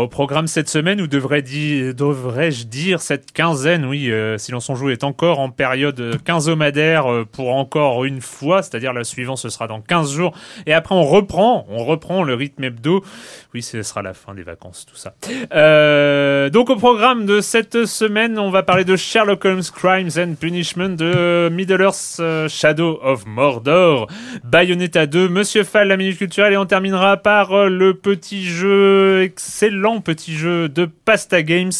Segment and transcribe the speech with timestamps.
[0.00, 4.88] Au programme cette semaine, ou devrais-je devrais dire cette quinzaine, oui, euh, Silence on joue
[4.88, 9.66] est encore en période quinzomadaire euh, pour encore une fois, c'est-à-dire la suivante ce sera
[9.66, 10.32] dans 15 jours,
[10.64, 13.04] et après on reprend, on reprend le rythme hebdo,
[13.52, 15.14] oui ce sera la fin des vacances, tout ça.
[15.52, 20.34] Euh, donc au programme de cette semaine, on va parler de Sherlock Holmes Crimes and
[20.40, 24.06] Punishment, de Middle-earth euh, Shadow of Mordor,
[24.44, 29.22] Bayonetta 2, Monsieur Fall, la minute culturelle, et on terminera par euh, le petit jeu
[29.22, 31.72] excellent petit jeu de Pasta Games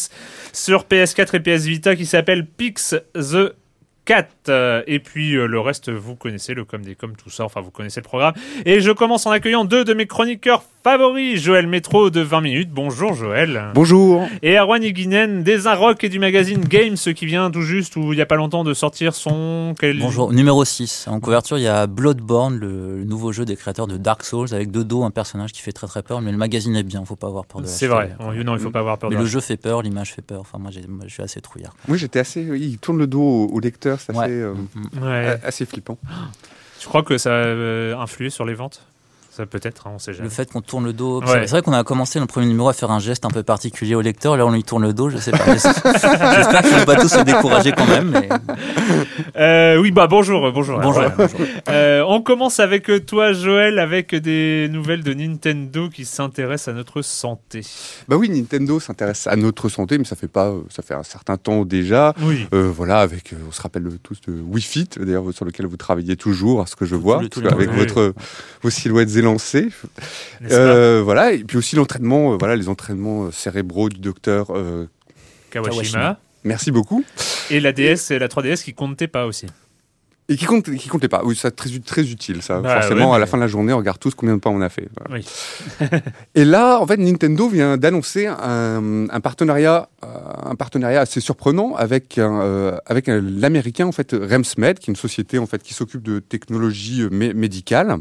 [0.51, 3.55] sur PS4 et PS Vita qui s'appelle Pix the
[4.03, 4.27] 4.
[4.49, 7.71] Et puis euh, le reste, vous connaissez le com des com, tout ça, enfin vous
[7.71, 8.33] connaissez le programme.
[8.65, 12.69] Et je commence en accueillant deux de mes chroniqueurs favoris, Joël Métro de 20 minutes.
[12.71, 13.65] Bonjour Joël.
[13.75, 14.27] Bonjour.
[14.41, 18.15] Et Erwan Iguinen des Rock et du magazine Games, qui vient tout juste, ou il
[18.15, 19.75] n'y a pas longtemps, de sortir son...
[19.99, 21.07] Bonjour, numéro 6.
[21.07, 24.71] En couverture, il y a Bloodborne, le, nouveau jeu des créateurs de Dark Souls, avec
[24.71, 27.15] de dos un personnage qui fait très très peur, mais le magazine est bien, faut
[27.15, 29.39] pas avoir peur de C'est vrai, non, il faut pas avoir peur mais le jeu
[29.39, 31.75] fait peur, l'image fait peur, enfin moi, moi je suis assez trouillard.
[31.87, 32.41] Oui, j'étais assez...
[32.41, 35.39] Il tourne le dos au, lecteur, c'est assez, euh, ouais.
[35.43, 35.97] assez flippant.
[36.79, 38.85] Tu crois que ça a euh, influé sur les ventes?
[39.41, 40.25] Ça peut-être, hein, on sait jamais.
[40.25, 41.21] Le fait qu'on tourne le dos.
[41.25, 43.95] C'est vrai qu'on a commencé le premier numéro à faire un geste un peu particulier
[43.95, 44.37] au lecteur.
[44.37, 45.09] Là, on lui tourne le dos.
[45.09, 45.45] Je sais pas.
[45.53, 48.11] J'espère qu'ils vont pas tous se décourager quand même.
[48.11, 48.29] Mais...
[49.37, 50.79] Euh, oui, bah bonjour, bonjour.
[50.79, 51.03] Bonjour.
[51.17, 51.39] bonjour.
[51.69, 57.01] Euh, on commence avec toi, Joël, avec des nouvelles de Nintendo qui s'intéressent à notre
[57.01, 57.61] santé.
[58.07, 61.37] Bah oui, Nintendo s'intéresse à notre santé, mais ça fait pas, ça fait un certain
[61.37, 62.13] temps déjà.
[62.21, 62.47] Oui.
[62.53, 66.15] Euh, voilà, avec, on se rappelle tous de Wii Fit, d'ailleurs sur lequel vous travaillez
[66.15, 67.77] toujours, à ce que je vois, tout le, avec oui.
[67.77, 68.13] votre
[68.61, 69.09] vos silhouettes
[70.49, 74.87] Euh, voilà, et puis aussi l'entraînement, euh, voilà, les entraînements euh, cérébraux du docteur euh,
[75.51, 75.73] Kawashima.
[75.75, 76.19] Kawashima.
[76.43, 77.03] Merci beaucoup.
[77.49, 79.45] Et la DS et la 3DS qui comptaient pas aussi.
[80.29, 81.23] Et qui compte, qui comptait pas.
[81.25, 82.61] Oui, ça très, très utile, ça.
[82.61, 84.49] Bah, Forcément, ouais, à la fin de la journée, on regarde tous combien de pas
[84.49, 84.87] on a fait.
[84.97, 85.21] Voilà.
[85.21, 85.87] Oui.
[86.35, 92.17] Et là, en fait, Nintendo vient d'annoncer un, un partenariat, un partenariat assez surprenant avec
[92.17, 96.01] un, euh, avec l'américain en fait RemsMed, qui est une société en fait qui s'occupe
[96.03, 97.97] de technologies mé- médicales.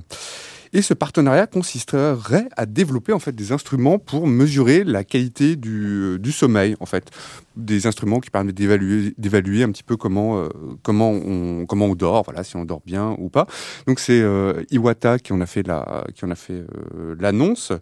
[0.73, 6.19] Et ce partenariat consisterait à développer en fait des instruments pour mesurer la qualité du,
[6.21, 7.11] du sommeil, en fait,
[7.57, 10.49] des instruments qui permettent d'évaluer, un petit peu comment euh,
[10.83, 13.47] comment on comment on dort, voilà, si on dort bien ou pas.
[13.87, 16.65] Donc c'est euh, Iwata qui en a fait la qui en a fait
[16.97, 17.73] euh, l'annonce.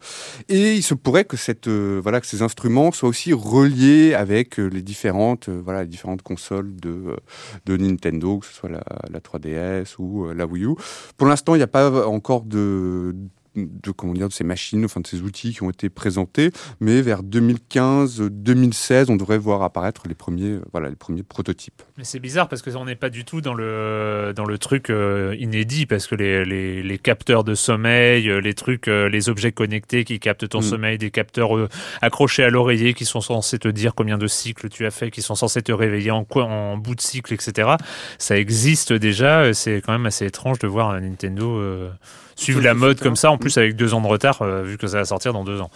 [0.49, 4.58] Et il se pourrait que cette euh, voilà que ces instruments soient aussi reliés avec
[4.58, 7.17] euh, les différentes euh, voilà les différentes consoles de euh,
[7.67, 10.75] de Nintendo, que ce soit la, la 3DS ou euh, la Wii U.
[11.17, 15.00] Pour l'instant, il n'y a pas encore de de, comment dire, de ces machines, enfin
[15.00, 20.14] de ces outils qui ont été présentés, mais vers 2015-2016, on devrait voir apparaître les
[20.14, 21.82] premiers, voilà, les premiers prototypes.
[21.96, 24.92] Mais c'est bizarre parce qu'on n'est pas du tout dans le, dans le truc
[25.38, 30.20] inédit, parce que les, les, les, capteurs de sommeil, les trucs, les objets connectés qui
[30.20, 30.62] captent ton mm.
[30.62, 31.69] sommeil, des capteurs
[32.02, 35.22] accrochés à l'oreiller qui sont censés te dire combien de cycles tu as fait, qui
[35.22, 37.70] sont censés te réveiller en, quoi, en bout de cycle, etc.
[38.19, 39.52] Ça existe déjà.
[39.54, 41.90] C'est quand même assez étrange de voir Nintendo euh,
[42.38, 44.87] suivre la mode comme ça, en plus avec deux ans de retard, euh, vu que
[44.87, 45.70] ça va sortir dans deux ans.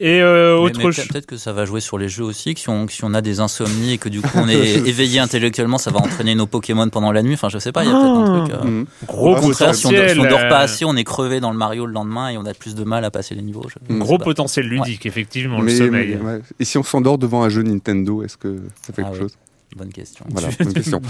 [0.00, 1.06] Et euh, autre chose.
[1.08, 3.22] Peut-être que ça va jouer sur les jeux aussi, que si on, si on a
[3.22, 6.88] des insomnies et que du coup on est éveillé intellectuellement, ça va entraîner nos Pokémon
[6.90, 7.34] pendant la nuit.
[7.34, 8.64] Enfin, je sais pas, il y a peut-être un truc.
[8.64, 8.84] Mmh.
[9.06, 9.74] Gros potentiel.
[9.74, 12.36] Si on, dort, dort pas assez, on est crevé dans le Mario le lendemain et
[12.36, 13.66] on a plus de mal à passer les niveaux.
[13.88, 16.18] Gros potentiel ludique, effectivement, le sommeil.
[16.60, 19.36] Et si on s'endort devant un jeu Nintendo, est-ce que ça fait ah quelque chose?
[19.76, 20.24] Bonne question.
[20.30, 21.00] Voilà, bonne question.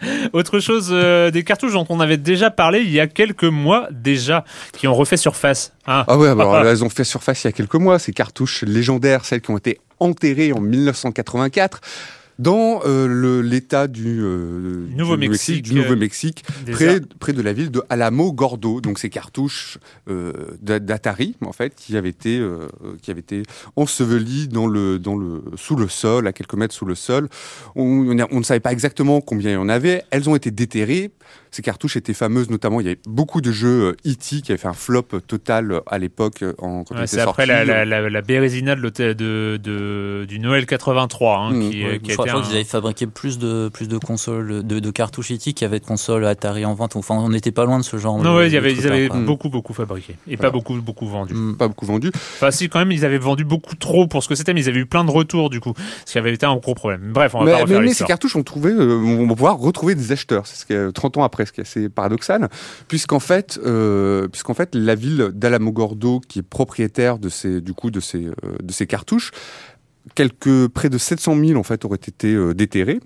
[0.32, 3.88] Autre chose, euh, des cartouches dont on avait déjà parlé il y a quelques mois
[3.90, 5.72] déjà, qui ont refait surface.
[5.86, 6.04] Hein.
[6.06, 9.24] ah ouais, alors elles ont fait surface il y a quelques mois, ces cartouches légendaires,
[9.24, 11.80] celles qui ont été enterrées en 1984
[12.38, 18.32] dans euh, l'État du, euh, Nouveau-Mexique, du Nouveau-Mexique, près, près de la ville de Alamo
[18.32, 18.80] Gordo.
[18.80, 19.78] Donc ces cartouches
[20.08, 22.68] euh, d'Atari, en fait, qui avaient été, euh,
[23.02, 23.42] qui avaient été
[23.76, 27.28] ensevelies dans le, dans le, sous le sol, à quelques mètres sous le sol.
[27.74, 30.04] On, on ne savait pas exactement combien il y en avait.
[30.10, 31.10] Elles ont été déterrées
[31.56, 34.42] ces cartouches étaient fameuses, notamment il y avait beaucoup de jeux E.T.
[34.42, 36.52] qui avaient fait un flop total à l'époque euh,
[37.06, 41.60] C'est après la, la, la, la Bérésina de, de, de, du Noël 83 hein, mmh.
[41.60, 41.70] qui,
[42.02, 45.54] qui je crois, qu'ils avaient fabriqué plus de, plus de consoles, de, de cartouches E.T.
[45.54, 46.94] qu'il y avait de consoles Atari en vente.
[46.96, 48.18] Enfin, on n'était pas loin de ce genre.
[48.18, 51.32] Non, ouais, y avait, ils avaient beaucoup, beaucoup fabriqué et pas beaucoup, beaucoup vendu.
[51.32, 51.56] Mmh.
[51.56, 52.10] Pas beaucoup vendu.
[52.14, 54.68] Enfin, si, quand même, ils avaient vendu beaucoup trop pour ce que c'était, mais ils
[54.68, 55.72] avaient eu plein de retours du coup,
[56.04, 57.12] ce qui avait été un gros problème.
[57.14, 59.56] Bref, on va pas refaire Mais, mais ces cartouches, on, trouvé, euh, on va pouvoir
[59.58, 60.46] retrouver des acheteurs.
[60.46, 62.48] C'est ce que 30 ans après, est assez paradoxal
[62.88, 67.90] puisqu'en fait, euh, puisqu'en fait, la ville d'Alamogordo, qui est propriétaire de ces, du coup,
[67.90, 68.32] de ces, euh,
[68.62, 69.32] de ces cartouches,
[70.14, 73.00] quelques près de 700 000 en fait auraient été euh, déterrés.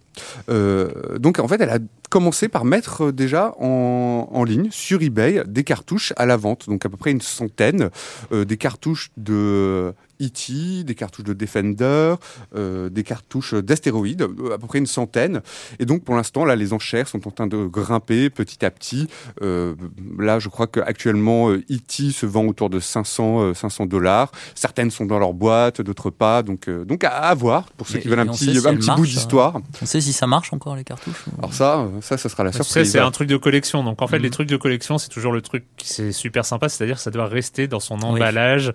[0.48, 1.78] Euh, donc en fait, elle a
[2.10, 6.69] commencé par mettre euh, déjà en, en, ligne sur eBay des cartouches à la vente,
[6.69, 7.90] donc à peu près une centaine,
[8.32, 12.14] des cartouches de E.T., des cartouches de Defender,
[12.55, 14.22] euh, des cartouches d'astéroïdes,
[14.52, 15.43] à peu près une centaine.
[15.78, 19.08] Et donc pour l'instant, là, les enchères sont en train de grimper petit à petit.
[19.43, 19.75] Euh,
[20.19, 22.11] là, je crois qu'actuellement, E.T.
[22.11, 24.32] se vend autour de 500 500 dollars.
[24.55, 26.43] Certaines sont dans leur boîte, d'autres pas.
[26.43, 29.61] Donc donc à, voir pour ceux qui veulent un petit, un petit bout d'histoire.
[29.82, 32.90] On sait si ça marche encore les cartouches Alors ça, ça, ça sera la surprise.
[32.90, 33.84] C'est un truc de collection.
[33.84, 34.32] Donc en fait, les mhm.
[34.32, 37.26] trucs de collection, c'est toujours le truc qui c'est super sympa, c'est-à-dire que ça doit
[37.26, 38.73] rester dans son emballage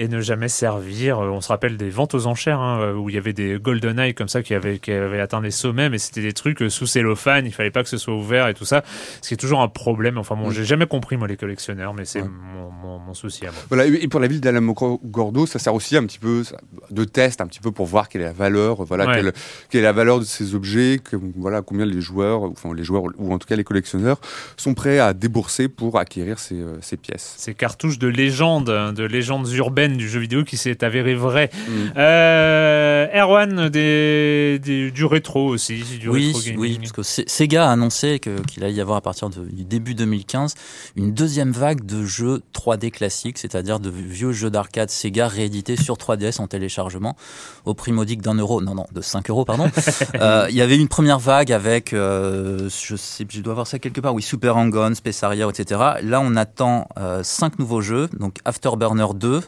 [0.00, 1.18] et ne jamais servir.
[1.18, 3.58] Euh, on se rappelle des ventes aux enchères hein, euh, où il y avait des
[3.60, 6.70] GoldenEye comme ça qui avaient, qui avaient atteint des sommets, mais c'était des trucs euh,
[6.70, 8.82] sous cellophane, il fallait pas que ce soit ouvert et tout ça.
[9.20, 10.16] Ce qui est toujours un problème.
[10.16, 10.52] Enfin bon, mm.
[10.52, 13.60] j'ai jamais compris moi les collectionneurs, mais c'est mon, mon, mon, souci à moi.
[13.68, 16.44] Voilà, et pour la ville d'Alamogordo, ça sert aussi un petit peu
[16.90, 19.34] de test, un petit peu pour voir quelle est la valeur, voilà, quelle,
[19.68, 23.02] quelle, est la valeur de ces objets, que, voilà, combien les joueurs, enfin les joueurs
[23.18, 24.18] ou en tout cas les collectionneurs
[24.56, 27.34] sont prêts à débourser pour acquérir ces, ces pièces.
[27.36, 31.50] Ces cartouches de légende, hein, de légendes urbaines du jeu vidéo qui s'est avéré vrai.
[31.52, 31.72] Mm.
[31.96, 36.58] Euh, Erwan, des, du rétro aussi, du oui, rétro gaming.
[36.58, 40.54] Oui, parce que Sega a annoncé qu'il allait y avoir à partir du début 2015
[40.96, 45.96] une deuxième vague de jeux 3D classiques, c'est-à-dire de vieux jeux d'arcade Sega réédités sur
[45.96, 47.16] 3DS en téléchargement
[47.64, 49.70] au prix modique d'un euro, non non, de 5 euros pardon.
[50.14, 53.78] euh, il y avait une première vague avec, euh, je sais, je dois voir ça
[53.78, 55.80] quelque part, oui, Super Hang-On, Space Harrier, etc.
[56.02, 59.42] Là, on attend euh, 5 nouveaux jeux, donc Afterburner 2,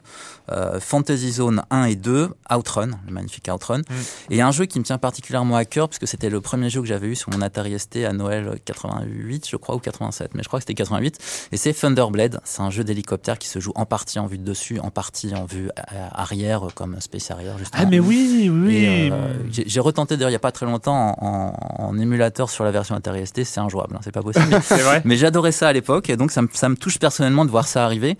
[0.50, 3.78] euh, Fantasy Zone 1 et 2, Outrun, le magnifique Outrun.
[3.78, 3.82] Mm.
[4.30, 6.86] Et un jeu qui me tient particulièrement à cœur, puisque c'était le premier jeu que
[6.86, 10.48] j'avais eu sur mon Atari ST à Noël 88, je crois, ou 87, mais je
[10.48, 11.18] crois que c'était 88.
[11.52, 12.40] Et c'est Thunderblade.
[12.44, 15.34] C'est un jeu d'hélicoptère qui se joue en partie en vue de dessus, en partie
[15.34, 17.50] en vue euh, arrière, comme Space Harrier.
[17.72, 19.10] Ah, mais oui, oui.
[19.10, 22.94] Euh, j'ai retenté d'ailleurs il n'y a pas très longtemps en, émulateur sur la version
[22.94, 24.48] Atari ST, c'est injouable, hein, c'est pas possible.
[24.70, 27.50] vrai mais j'adorais ça à l'époque, et donc ça me, ça me touche personnellement de
[27.50, 28.16] voir ça arriver.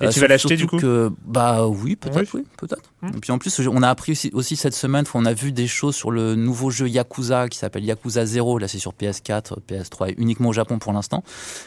[0.00, 0.78] Et tu vas l'acheter du coup?
[0.78, 1.37] que, Bah
[1.68, 2.90] oui, peut-être, oui, peut-être.
[3.02, 3.08] Hmm.
[3.08, 5.66] Et puis en plus, on a appris aussi, aussi cette semaine, on a vu des
[5.66, 10.10] choses sur le nouveau jeu Yakuza qui s'appelle Yakuza 0, là c'est sur PS4, PS3
[10.10, 11.22] et uniquement au Japon pour l'instant,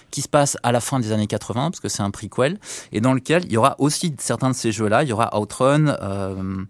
[0.09, 2.59] qui se passe à la fin des années 80 parce que c'est un prequel
[2.91, 5.87] et dans lequel il y aura aussi certains de ces jeux-là, il y aura Outrun,
[5.87, 6.63] euh,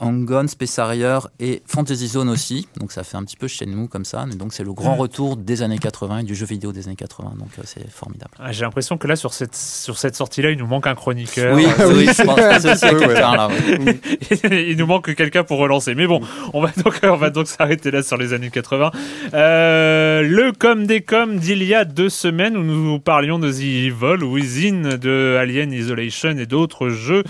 [0.00, 2.66] Hang-On, Space Harrier et Fantasy Zone aussi.
[2.78, 4.24] Donc ça fait un petit peu chez nous comme ça.
[4.26, 6.96] Mais donc c'est le grand retour des années 80 et du jeu vidéo des années
[6.96, 7.34] 80.
[7.38, 8.30] Donc euh, c'est formidable.
[8.38, 11.54] Ah, J'ai l'impression que là, sur cette, sur cette sortie-là, il nous manque un chroniqueur.
[11.54, 13.06] Oui, oui, je pense que c'est aussi à Ouais, ouais.
[13.06, 13.48] quelqu'un là.
[13.48, 14.66] ouais.
[14.70, 15.94] il nous manque quelqu'un pour relancer.
[15.94, 16.20] Mais bon,
[16.54, 18.90] on va donc, on va donc s'arrêter là sur les années 80.
[19.34, 23.60] Euh, le com des com d'il y a deux semaines où nous parlions de The
[23.60, 27.22] Evil Within, de Alien Isolation et d'autres jeux.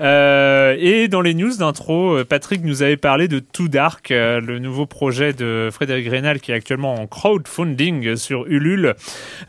[0.00, 4.40] Euh, et dans les news d'intro, euh, Patrick nous avait parlé de Too Dark, euh,
[4.40, 8.94] le nouveau projet de Frédéric Rénal qui est actuellement en crowdfunding sur Ulule.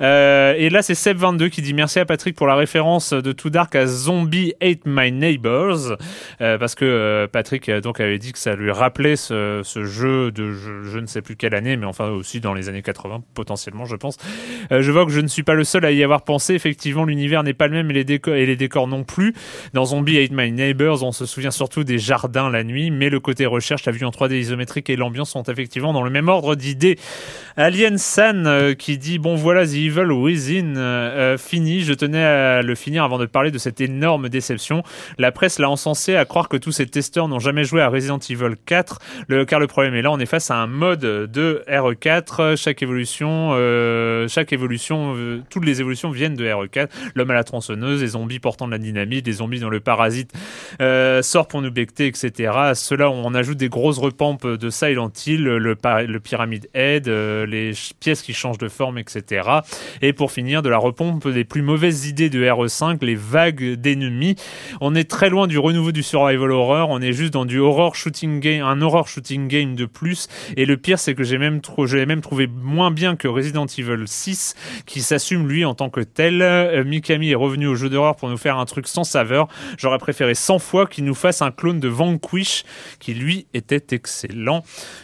[0.01, 3.49] Euh, et là, c'est Seb22 qui dit merci à Patrick pour la référence de Too
[3.49, 5.97] Dark à Zombie Hate My Neighbors.
[6.39, 11.05] Parce que Patrick donc avait dit que ça lui rappelait ce, jeu de je, ne
[11.05, 14.17] sais plus quelle année, mais enfin aussi dans les années 80 potentiellement, je pense.
[14.71, 16.53] Je vois que je ne suis pas le seul à y avoir pensé.
[16.53, 19.33] Effectivement, l'univers n'est pas le même et les décors et les décors non plus.
[19.73, 23.19] Dans Zombie Hate My Neighbors, on se souvient surtout des jardins la nuit, mais le
[23.19, 26.55] côté recherche, la vue en 3D isométrique et l'ambiance sont effectivement dans le même ordre
[26.55, 26.97] d'idées.
[27.57, 31.81] Alien San euh, qui dit bon voilà The Evil Within euh, euh, fini.
[31.81, 34.83] Je tenais à le finir avant de parler de cette énorme déception.
[35.17, 38.17] La presse l'a encensé à croire que tous ces testeurs n'ont jamais joué à Resident
[38.17, 41.63] Evil 4, le, car le problème est là, on est face à un mode de
[41.67, 42.55] RE4.
[42.55, 43.51] Chaque évolution,
[44.27, 45.15] chaque évolution,
[45.49, 46.87] toutes les évolutions viennent de RE4.
[47.15, 50.31] L'homme à la tronçonneuse, les zombies portant de la dynamite, les zombies dans le parasite
[51.21, 52.42] sort pour nous becter, etc.
[52.75, 58.21] Cela, on ajoute des grosses repampes de Silent Hill, le, Pyramid Head, euh, les pièces
[58.21, 59.49] qui changent de forme, etc.
[60.01, 64.35] Et pour finir, de la repompe des plus mauvaises idées de RE5, les vagues d'ennemis.
[64.81, 67.95] On est très loin du renouveau du survival horror, on est juste dans du horror
[67.95, 70.27] shooting game, un horror shooting game de plus.
[70.57, 71.61] Et le pire, c'est que j'ai même,
[72.07, 76.41] même trouvé moins bien que Resident Evil 6, qui s'assume lui en tant que tel.
[76.41, 79.47] Euh, Mikami est revenu au jeu d'horreur pour nous faire un truc sans saveur.
[79.77, 81.87] J'aurais préféré 100 fois qu'il nous fasse un clone de
[82.99, 84.63] Qui lui était excellent.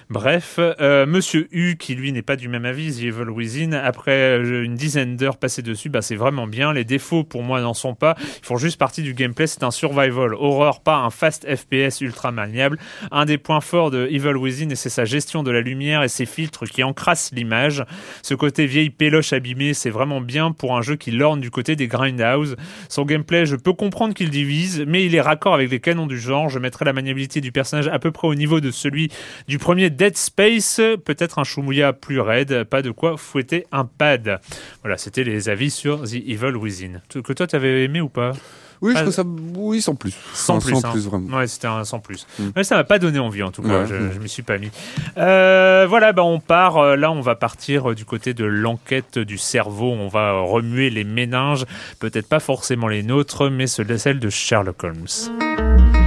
[0.10, 4.64] Bref, euh, Monsieur U, qui lui n'est pas du même avis, Evil Within, après euh,
[4.64, 6.74] une dizaine d'heures passées dessus, bah, c'est vraiment bien.
[6.74, 8.16] Les défauts pour moi n'en sont pas.
[8.42, 9.46] Ils font juste partie du gameplay.
[9.46, 12.80] C'est un survival horror, pas un fast FPS ultra maniable.
[13.12, 16.26] Un des points forts de Evil Within, c'est sa gestion de la lumière et ses
[16.26, 17.84] filtres qui encrassent l'image.
[18.24, 21.76] Ce côté vieille péloche abîmée, c'est vraiment bien pour un jeu qui lorne du côté
[21.76, 22.56] des grindhouse.
[22.90, 26.20] Son gameplay, je peux comprendre qu'il divise, mais il est raccord avec les canons du
[26.20, 26.50] genre.
[26.50, 29.10] Je mettrai la maniabilité du personnage à peu près au niveau de celui
[29.48, 34.40] du premier Dead Space, peut-être un Shumuya plus raide, pas de quoi fouetter un pad.
[34.84, 37.02] Voilà, c'était les avis sur The Evil Within.
[37.24, 38.34] Que toi, t'avais aimé ou pas?
[38.82, 39.24] Oui, je trouve ça.
[39.58, 40.16] Oui, sans plus.
[40.34, 40.92] Sans Enfin, plus, Sans hein.
[40.94, 41.38] plus, vraiment.
[41.38, 42.26] Ouais, c'était un sans plus.
[42.40, 42.44] Mm.
[42.56, 43.82] Mais ça m'a pas donné envie en tout cas.
[43.82, 43.86] Ouais.
[43.88, 44.12] Je, Mm.
[44.14, 44.72] je m'y suis pas mis.
[45.18, 46.78] Euh, voilà, bah on part.
[46.78, 49.92] euh, Là, on va partir euh, du côté de l'enquête du cerveau.
[49.92, 51.66] On va remuer les méninges.
[52.00, 55.99] Peut-être pas forcément les nôtres, mais celles de Sherlock Holmes.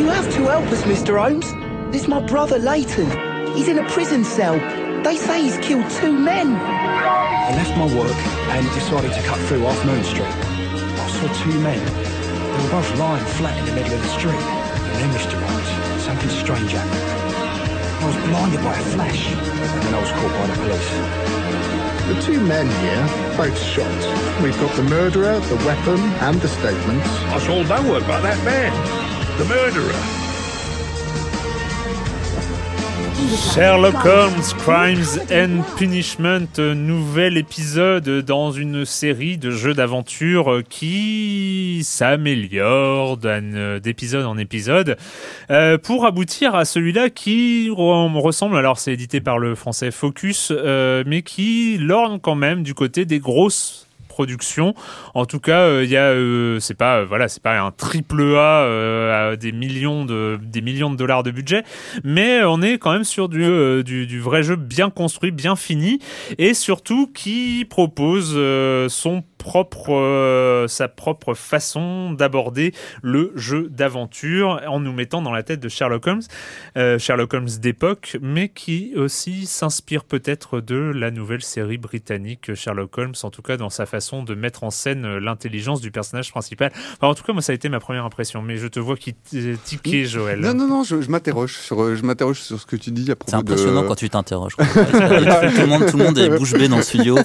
[0.00, 1.20] You have to help us, Mr.
[1.20, 1.44] Holmes.
[1.92, 3.04] This my brother Leighton.
[3.54, 4.56] He's in a prison cell.
[5.04, 6.56] They say he's killed two men.
[6.56, 8.16] I left my work
[8.48, 10.24] and decided to cut through off Moon Street.
[10.24, 11.84] I saw two men.
[11.84, 14.40] They were both lying flat in the middle of the street.
[14.40, 15.36] And then, Mr.
[15.36, 18.00] Rhodes, something strange happened.
[18.00, 20.90] I was blinded by a flash, and then I was caught by the police.
[22.08, 24.40] The two men here, both shot.
[24.42, 27.06] We've got the murderer, the weapon, and the statements.
[27.06, 29.19] I saw no word about that man,
[33.54, 43.16] Sherlock Holmes, Crimes and Punishment, nouvel épisode dans une série de jeux d'aventure qui s'améliore
[43.16, 44.96] d'épisode en épisode
[45.50, 50.52] euh, pour aboutir à celui-là qui re- ressemble, alors c'est édité par le français Focus,
[50.54, 53.86] euh, mais qui lorne quand même du côté des grosses
[54.20, 54.74] production.
[55.14, 57.70] En tout cas, euh, il y a, euh, c'est pas, euh, voilà, c'est pas un
[57.70, 61.62] triple A des millions de, millions de dollars de budget,
[62.04, 66.00] mais on est quand même sur du, du, du vrai jeu bien construit, bien fini,
[66.36, 68.38] et surtout qui propose
[68.92, 75.42] son propre, euh, sa propre façon d'aborder le jeu d'aventure en nous mettant dans la
[75.42, 76.20] tête de Sherlock Holmes,
[76.76, 82.98] euh, Sherlock Holmes d'époque, mais qui aussi s'inspire peut-être de la nouvelle série britannique Sherlock
[82.98, 86.70] Holmes, en tout cas dans sa façon de mettre en scène l'intelligence du personnage principal.
[86.92, 88.96] Enfin, en tout cas, moi, ça a été ma première impression, mais je te vois
[88.96, 89.14] qui
[89.64, 90.40] tiquer, Joël.
[90.40, 93.10] Non, non, non, je, je m'interroge sur, euh, je m'interroge sur ce que tu dis
[93.10, 93.88] à propos C'est impressionnant de...
[93.88, 94.56] quand tu t'interroges.
[94.56, 97.16] tout, le monde, tout le monde est bouche bée dans le studio.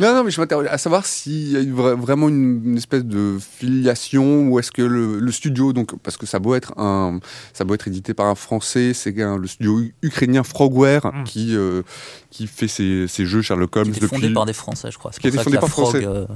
[0.00, 3.04] Non, non, mais je m'interroge à savoir s'il y a vra- vraiment une, une espèce
[3.04, 7.20] de filiation ou est-ce que le, le studio, donc parce que ça doit être un,
[7.52, 11.24] ça doit être édité par un Français, c'est le studio ukrainien Frogware Mm.
[11.24, 11.82] qui, euh,
[12.30, 14.34] qui fait ses, ses jeux Sherlock Holmes Qui était fondé depuis.
[14.34, 15.12] par des Français, je crois.
[15.12, 16.04] C'est Qui que fondé par Français.
[16.04, 16.26] euh,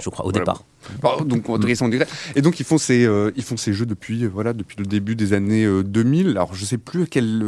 [0.00, 0.38] je crois, au Voilà.
[0.40, 0.64] départ.
[1.00, 2.06] Bon, donc on dresse son degré.
[2.36, 4.84] Et donc ils font ces euh, ils font ces jeux depuis euh, voilà depuis le
[4.84, 6.28] début des années euh, 2000.
[6.30, 7.42] Alors je sais plus quel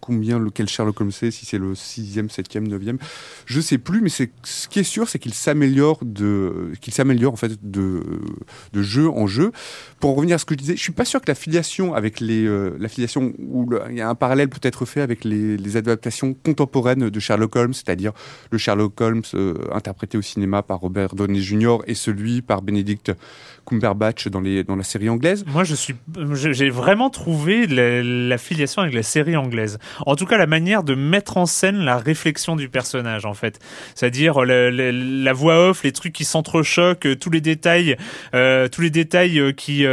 [0.00, 2.96] combien lequel Sherlock Holmes c'est, si c'est le sixième, septième, neuvième,
[3.44, 4.00] je sais plus.
[4.00, 8.02] Mais c'est ce qui est sûr, c'est qu'il s'améliore de qu'il s'améliore en fait de
[8.72, 9.52] de jeu en jeu.
[10.00, 11.94] Pour en revenir à ce que je disais, je suis pas sûr que la filiation
[11.94, 15.56] avec les la filiation où il y a un parallèle peut être fait avec les,
[15.58, 18.12] les adaptations contemporaines de Sherlock Holmes, c'est-à-dire
[18.50, 21.78] le Sherlock Holmes euh, interprété au cinéma par Robert Downey Jr.
[21.86, 23.12] et celui par Benedict
[23.68, 25.44] Cumberbatch dans, les, dans la série anglaise.
[25.46, 29.78] Moi, j'ai vraiment trouvé la, filiation avec la série anglaise.
[30.06, 33.58] En tout cas, la manière de mettre en scène la réflexion du personnage, en fait.
[33.94, 37.96] C'est-à-dire la voix off, les trucs qui s'entrechoquent, euh, tous les détails,
[38.34, 39.84] euh, tous les détails qui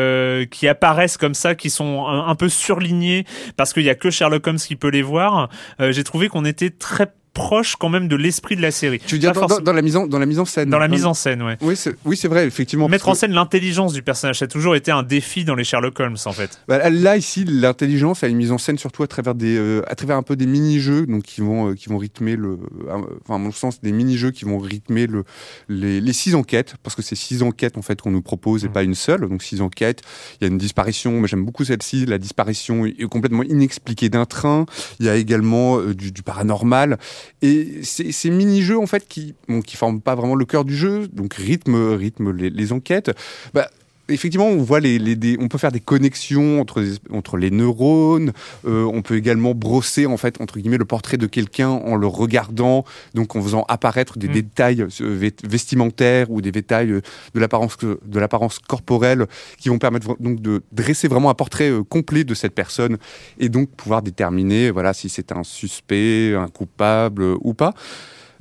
[0.51, 3.25] qui apparaissent comme ça, qui sont un, peu surlignés
[3.57, 5.49] parce qu'il y a que Sherlock Holmes qui peut les voir.
[5.79, 9.00] J'ai trouvé qu'on était très proche quand même de l'esprit de la série.
[9.06, 10.70] Tu veux dire dans, forc- dans- dans la mise en, dans la mise en scène
[10.72, 11.58] dans la mise en scène, ouais.
[11.62, 12.88] Oui, c'est oui, c'est vrai, effectivement.
[12.88, 15.63] Mettre en que- scène l'intelligence du personnage, ça a toujours été un défi dans les
[15.63, 16.60] Sherlock Holmes, en fait.
[16.68, 19.96] Bah, là ici, l'intelligence a une mise en scène surtout à travers des, euh, à
[19.96, 23.36] travers un peu des mini-jeux, donc qui vont, euh, qui vont rythmer le, euh, enfin
[23.36, 25.25] à mon sens, des mini-jeux qui vont rythmer le,
[25.70, 28.70] les, les six enquêtes, parce que c'est six enquêtes en fait qu'on nous propose et
[28.70, 28.72] Mm.
[28.72, 29.22] pas une seule.
[29.27, 30.01] Donc six enquêtes.
[30.39, 32.06] Il y a une disparition, mais j'aime beaucoup celle-ci.
[32.06, 34.65] La disparition est complètement inexpliquée d'un train.
[35.00, 36.98] Il y a également euh, du, du paranormal
[37.41, 41.08] et ces, mini-jeux en fait qui, bon, qui forment pas vraiment le cœur du jeu,
[41.08, 43.12] donc rythme, rythme les, les enquêtes.
[43.53, 43.70] Bah,
[44.07, 47.50] Effectivement, on voit les, les- des- on peut faire des connexions entre les, entre les
[47.50, 48.33] neurones.
[48.67, 52.05] euh, on peut également brosser en fait entre guillemets le portrait de quelqu'un en le
[52.05, 52.85] regardant,
[53.15, 54.33] donc en faisant apparaître des Mm.
[54.33, 57.01] détails euh, vestimentaires ou des détails euh,
[57.33, 59.25] de l'apparence de l'apparence corporelle
[59.57, 62.97] qui vont permettre donc de dresser vraiment un portrait euh, complet de cette personne
[63.39, 67.74] et donc pouvoir déterminer voilà si c'est un suspect, un coupable ou pas.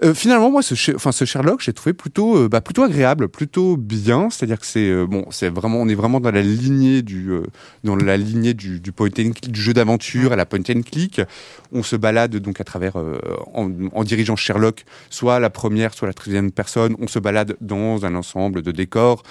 [0.02, 4.28] Euh, finalement, moi, ce, Sherlock, j'ai trouvé plutôt, euh, bah, plutôt agréable, plutôt bien.
[4.30, 7.30] C'est-à-dire que c'est euh, bon, c'est vraiment, on est vraiment dans la lignée du,
[7.84, 11.20] dans la lignée du, point and click, du jeu d'aventure à la point and click.
[11.72, 12.96] On se balade donc à travers,
[13.52, 16.96] en, dirigeant Sherlock, soit la première, soit la troisième personne.
[16.98, 19.22] On se balade dans un ensemble de décors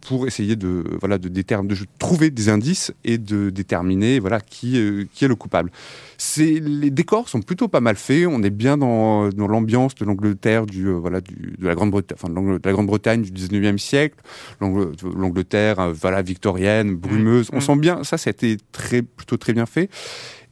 [0.00, 5.28] pour essayer de, voilà, de, de trouver des indices et de déterminer, voilà, qui, est
[5.28, 5.70] le coupable.
[6.36, 8.26] Les décors sont plutôt pas mal faits.
[8.28, 12.16] On est bien dans, dans l'ambiance de l'Angleterre du euh, voilà du, de la Grande-Bretagne,
[12.18, 14.16] enfin de l'Ang- de la Grande-Bretagne du 19e siècle,
[14.60, 17.48] L'Ang- l'Angleterre euh, voilà victorienne, brumeuse.
[17.52, 17.60] On Mm.
[17.60, 19.88] sent bien ça, été très plutôt très bien fait.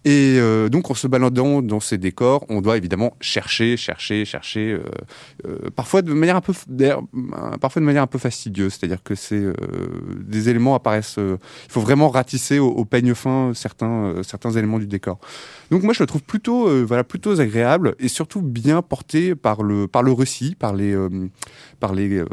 [0.06, 4.72] Et euh, donc, en se baladant dans ces décors, on doit évidemment chercher, chercher, chercher,
[4.72, 4.80] euh,
[5.46, 6.96] euh, parfois de manière un peu, euh,
[7.60, 8.74] parfois de manière un peu fastidieuse.
[8.74, 9.54] C'est-à-dire que c'est euh,
[10.26, 11.16] des éléments apparaissent.
[11.18, 15.18] euh, il faut vraiment ratisser au, au peigne fin certains certains éléments du décor.
[15.70, 19.62] Donc moi, je le trouve plutôt euh, voilà plutôt agréable et surtout bien porté par
[19.62, 21.08] le par le récit, par les euh,
[21.80, 22.26] par les euh,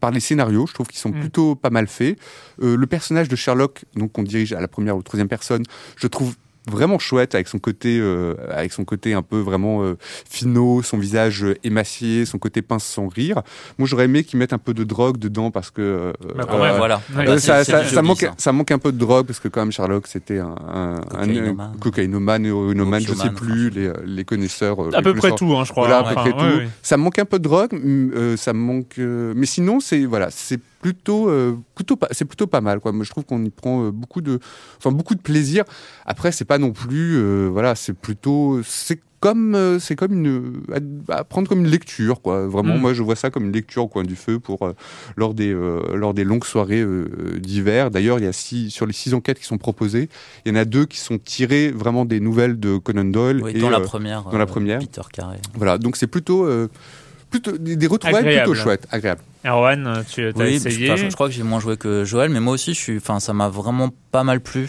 [0.00, 0.66] par les scénarios.
[0.66, 1.20] Je trouve qu'ils sont Mm.
[1.20, 2.18] plutôt pas mal faits.
[2.62, 5.62] Euh, le personnage de Sherlock, donc qu'on dirige à la première ou troisième personne,
[5.96, 6.34] je trouve
[6.68, 9.96] vraiment chouette avec son côté euh, avec son côté un peu vraiment euh,
[10.28, 13.42] finot son visage euh, émacié son côté pince sans rire
[13.78, 16.60] moi j'aurais aimé qu'ils mettent un peu de drogue dedans parce que euh, Bah, euh,
[16.60, 17.00] ouais, voilà.
[17.14, 18.34] Bah, ça, manque, ça.
[18.36, 21.00] ça manque un peu de drogue parce que quand même Sherlock c'était un, un, un-
[21.00, 21.72] Cocaïnomane.
[21.74, 24.78] un cocaïnomane, héroïnomane, je sais plus les, les connaisseurs.
[24.94, 25.86] À les peu près tout, hein, je crois.
[25.88, 26.58] Voilà, à Enfin, peu près ouais, tout.
[26.58, 26.68] ouais.
[26.82, 27.70] Ça manque un peu de drogue,
[28.36, 28.98] ça me manque.
[28.98, 32.80] euh, mais sinon, c'est voilà, c'est plutôt, euh, plutôt c'est plutôt pas mal.
[32.80, 32.92] Quoi.
[32.92, 34.38] Moi, je trouve qu'on y prend euh, beaucoup de,
[34.78, 35.64] enfin beaucoup de plaisir.
[36.06, 40.62] Après, c'est pas non plus, euh, voilà, c'est plutôt, c'est comme, euh, c'est comme une,
[41.08, 42.46] à, à prendre comme une lecture, quoi.
[42.46, 42.80] Vraiment, Mm.
[42.80, 44.74] moi, je vois ça comme une lecture au coin du feu pour euh,
[45.16, 46.86] lors des, euh, lors des longues soirées
[47.38, 47.90] d'hiver.
[47.90, 50.08] D'ailleurs, il y a six, sur les six enquêtes qui sont proposées,
[50.46, 53.42] il y en a deux qui sont tirées vraiment des nouvelles de Conan Doyle.
[53.42, 54.22] Oui, et, dans la première.
[54.22, 54.78] dans la première.
[54.78, 55.38] Peter Carré.
[55.54, 56.46] voilà, donc c'est plutôt,
[57.30, 58.50] plutôt des, retrouvailles Agréable.
[58.50, 59.20] plutôt chouettes, agréables.
[59.44, 60.96] Erwan, tu as Oui, essayé.
[60.96, 63.20] je, je crois que j'ai moins joué que Joël, mais moi aussi, je suis, enfin,
[63.20, 64.68] ça m'a vraiment pas mal plu.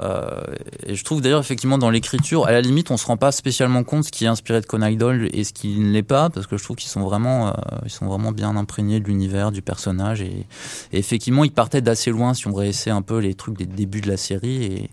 [0.00, 0.40] Euh,
[0.86, 3.84] et je trouve d'ailleurs effectivement dans l'écriture, à la limite, on se rend pas spécialement
[3.84, 6.46] compte ce qui est inspiré de Conan Doyle et ce qui ne l'est pas, parce
[6.46, 7.52] que je trouve qu'ils sont vraiment, euh,
[7.84, 10.46] ils sont vraiment bien imprégnés de l'univers, du personnage, et,
[10.92, 14.00] et effectivement, ils partaient d'assez loin si on réessaie un peu les trucs des débuts
[14.00, 14.90] de la série, et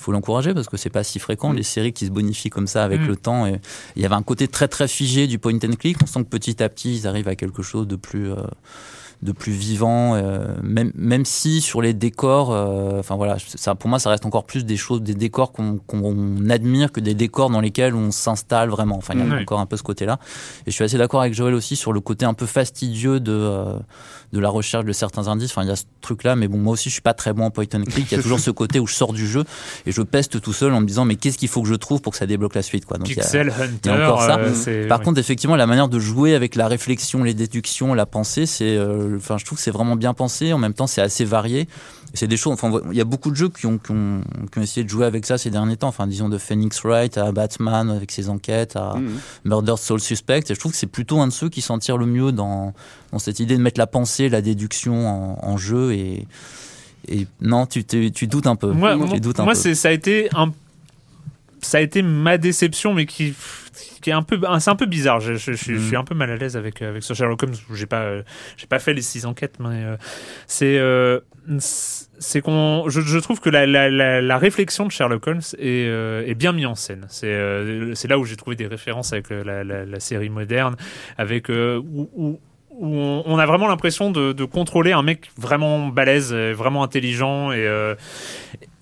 [0.00, 2.66] il faut l'encourager parce que c'est pas si fréquent les séries qui se bonifient comme
[2.66, 3.06] ça avec Mm.
[3.06, 3.46] le temps.
[3.46, 3.60] Et
[3.96, 5.98] il y avait un côté très très figé du point and click.
[6.02, 8.36] On sent que petit à petit, ils arrivent à quelque chose de plus euh,
[9.22, 13.90] de plus vivant, euh, même, même si sur les décors, euh, enfin voilà, ça, pour
[13.90, 17.50] moi ça reste encore plus des choses, des décors qu'on qu'on admire que des décors
[17.50, 18.96] dans lesquels on s'installe vraiment.
[18.96, 20.18] Enfin, il y a encore un peu ce côté-là.
[20.66, 23.32] Et je suis assez d'accord avec Joël aussi sur le côté un peu fastidieux de,
[23.32, 23.78] euh,
[24.32, 25.50] de la recherche de certains indices.
[25.50, 27.44] Enfin, il y a ce truc-là, mais bon, moi aussi je suis pas très bon
[27.46, 28.10] en point and click.
[28.12, 29.44] Il y a toujours ce côté où je sors du jeu
[29.86, 32.00] et je peste tout seul en me disant mais qu'est-ce qu'il faut que je trouve
[32.00, 32.98] pour que ça débloque la suite quoi.
[32.98, 34.02] Donc, il y a- Pixel il y Hunter.
[34.02, 34.38] a encore ça.
[34.38, 35.04] euh, par oui.
[35.04, 39.16] contre, effectivement, la manière de jouer avec la réflexion, les déductions, la pensée, c'est, euh,
[39.16, 40.52] enfin, je trouve que c'est vraiment bien pensé.
[40.52, 41.66] En même temps, c'est assez varié.
[42.12, 42.52] C'est des choses.
[42.54, 44.20] Enfin, il y a beaucoup de jeux qui ont, qui ont,
[44.50, 45.88] qui ont essayé de jouer avec ça ces derniers temps.
[45.88, 49.18] Enfin, disons de Phoenix Wright à Batman avec ses enquêtes, à Mhm.
[49.44, 50.40] Murder Soul Suspect.
[50.50, 52.74] Et je trouve que c'est plutôt un de ceux qui s'en tire le mieux dans,
[53.12, 55.92] dans cette idée de mettre la pensée, la déduction en, en jeu.
[55.92, 56.26] Et,
[57.08, 58.72] et non, tu, tu doutes un peu.
[58.72, 59.58] Moi, tu moi, doutes un moi, peu.
[59.58, 60.52] c'est ça a été un
[61.62, 63.34] ça a été ma déception mais qui
[64.00, 66.04] qui est un peu c'est un peu bizarre je, je- je suis- je suis un
[66.04, 68.22] peu mal à l'aise avec avec ce Sherlock Holmes j'ai pas euh,
[68.56, 69.96] j'ai pas fait les six enquêtes mais euh,
[70.46, 71.20] c'est euh,
[71.58, 75.86] c'est qu'on je, je trouve que la, la, la, la réflexion de Sherlock Holmes est,
[75.88, 77.06] euh, est bien mise en scène.
[77.08, 80.76] C'est euh, là où j'ai trouvé des références avec euh, la, série moderne
[81.18, 82.38] avec euh, où, où
[82.80, 87.94] on, a vraiment l'impression de, de contrôler un mec vraiment balèze, vraiment intelligent et euh,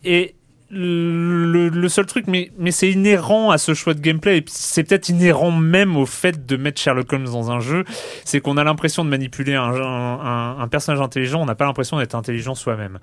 [0.04, 0.36] et
[0.70, 4.84] le, le seul truc, mais, mais c'est inhérent à ce choix de gameplay, et c'est
[4.84, 7.84] peut-être inhérent même au fait de mettre Sherlock Holmes dans un jeu,
[8.24, 11.98] c'est qu'on a l'impression de manipuler un, un- un personnage intelligent, on n'a pas l'impression
[11.98, 12.98] d'être intelligent soi-même.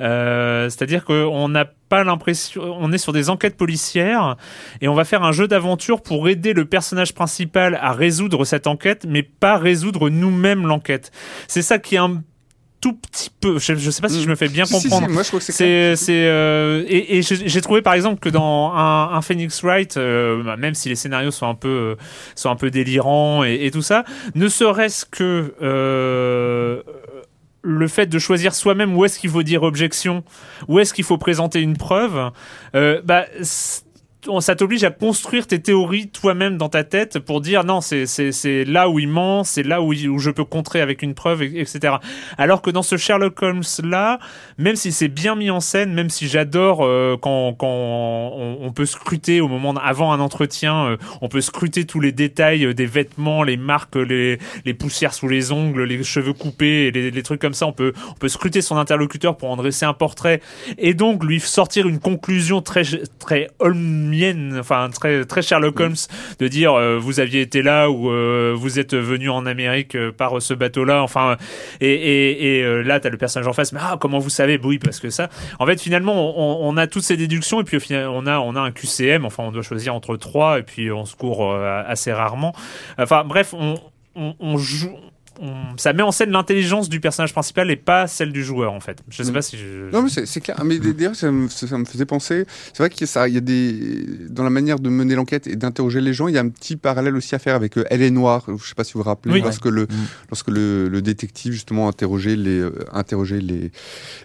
[0.00, 4.36] Euh, C'est-à-dire qu'on n'a pas l'impression, on est sur des enquêtes policières,
[4.80, 8.66] et on va faire un jeu d'aventure pour aider le personnage principal à résoudre cette
[8.66, 11.10] enquête, mais pas résoudre nous-mêmes l'enquête.
[11.48, 12.22] C'est ça qui est un
[12.80, 14.88] tout petit peu, je, je sais pas si je me fais bien Si, si, si,
[14.88, 15.12] comprendre.
[15.12, 15.96] moi je trouve que c'est.
[15.96, 20.42] C'est, euh, et, et j'ai trouvé par exemple que dans un, un Phoenix Wright, euh,
[20.42, 21.94] bah, même si les scénarios sont un peu, euh,
[22.34, 25.54] sont un peu délirants et, et tout ça, ne serait-ce que
[27.62, 30.24] le fait de choisir soi-même où est-ce qu'il faut dire objection,
[30.66, 32.30] où est-ce qu'il faut présenter une preuve,
[32.72, 33.26] bah
[34.40, 38.32] ça t'oblige à construire tes théories toi-même dans ta tête pour dire non c'est c'est
[38.32, 41.14] c'est là où il ment c'est là où, il- où je peux contrer avec une
[41.14, 41.94] preuve et- etc
[42.38, 44.18] alors que dans ce Sherlock Holmes là
[44.58, 48.86] même si c'est bien mis en scène même si j'adore euh, quand quand on, peut
[48.86, 52.86] scruter au moment avant un entretien euh, on peut scruter tous les détails euh, des
[52.86, 57.40] vêtements les marques les les poussières sous les ongles les cheveux coupés les, les trucs
[57.40, 60.40] comme ça on peut on peut scruter son interlocuteur pour en dresser un portrait.
[60.78, 62.82] Et donc lui sortir une conclusion très
[63.18, 63.48] très
[64.10, 65.94] holmienne enfin très très Sherlock Holmes
[66.38, 70.12] de dire euh, vous aviez été là ou euh, vous êtes venu en Amérique euh,
[70.12, 71.36] par ce bateau là enfin
[71.80, 73.72] et et, et là t'as le personnage en face.
[73.72, 74.58] Mais ah comment vous savez?
[74.62, 75.28] Oui parce que ça.
[75.58, 78.38] En fait finalement on, on a toutes ces déductions et puis au final on a
[78.38, 81.54] on a un QCM enfin on doit choisir entre trois et puis on se court
[81.54, 82.54] assez rarement.
[82.98, 83.76] Enfin bref on
[84.16, 84.96] on, on joue
[85.40, 88.80] on- ça met en scène l'intelligence du personnage principal et pas celle du joueur en
[88.80, 89.02] fait.
[89.08, 89.34] Je sais Mm.
[89.34, 89.90] pas si je.
[89.90, 90.60] Non, mais c'est c'est clair.
[90.64, 92.44] Mais d'ailleurs, ça, me- ça me faisait penser.
[92.72, 95.14] C'est vrai qu'il y a ça, il y a des dans la manière de mener
[95.14, 97.76] l'enquête et d'interroger les gens, il y a un petit parallèle aussi à faire avec
[97.78, 98.44] euh, Elle est noire.
[98.48, 99.40] Je sais pas si vous vous rappelez Oui.
[99.42, 99.86] lorsque le
[100.30, 103.70] lorsque le, le détective justement interrogeait les euh, interrogeait les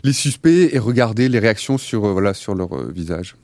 [0.04, 3.36] les suspects et regardait les réactions sur euh, voilà sur leur euh, visage.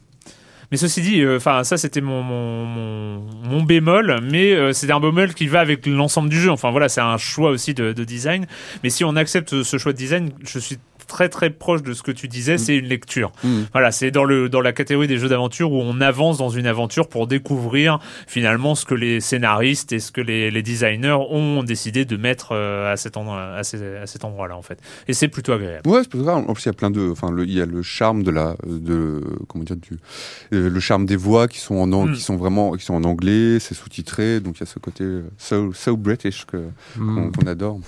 [0.71, 3.21] Mais ceci dit, enfin ça c'était mon,
[3.63, 6.49] bémol, mais euh, c'est un bémol qui va avec l'ensemble du jeu.
[6.49, 8.47] Enfin voilà, c'est un choix aussi de design.
[8.83, 10.77] Mais si on accepte ce choix de design, je suis
[11.11, 13.31] très très proche de ce que tu disais, c'est une lecture.
[13.43, 13.63] Mm.
[13.73, 16.65] Voilà, c'est dans le dans la catégorie des jeux d'aventure où on avance dans une
[16.67, 21.63] aventure pour découvrir finalement ce que les scénaristes et ce que les, les designers ont
[21.63, 24.79] décidé de mettre euh, à cet endroit à, ces- à cet endroit-là en fait.
[25.07, 25.87] Et c'est plutôt agréable.
[25.89, 26.45] Ouais, c'est pas grave.
[26.47, 28.31] En plus, il y a plein de, enfin, le- il y a le charme de
[28.31, 29.99] la, de, comment dire, du,
[30.53, 32.13] euh, le charme des voix qui sont en, Mm.
[32.13, 35.03] qui sont vraiment, qui sont en anglais, c'est sous-titré, donc il y a ce côté
[35.03, 36.57] euh, so, so British que
[36.97, 37.79] qu'on qu'on adore.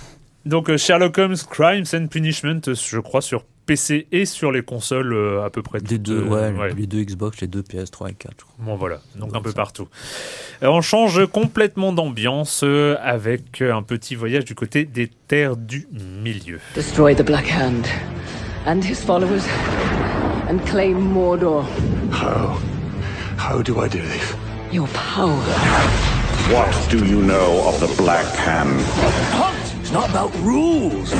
[0.46, 4.62] Donc euh, Sherlock Holmes Crimes and Punishment, euh, je crois sur PC et sur les
[4.62, 8.10] consoles euh, à peu près Les deux, euh, ouais, les deux Xbox, les deux PS3
[8.10, 8.34] et 4.
[8.38, 8.54] je crois.
[8.58, 9.56] Bon voilà, donc un peu ça.
[9.56, 9.88] partout.
[10.62, 12.62] Euh, on change complètement d'ambiance
[13.02, 16.60] avec un petit voyage du côté des terres du milieu.
[16.74, 17.86] Destroy the Black Hand
[18.66, 19.44] and his followers
[20.50, 21.64] and claim Mordor.
[22.12, 22.58] How?
[23.38, 24.34] How do I do this?
[24.72, 25.40] Your power.
[26.52, 29.63] What do you know of the Black Hand?
[29.94, 31.12] It's not about rules.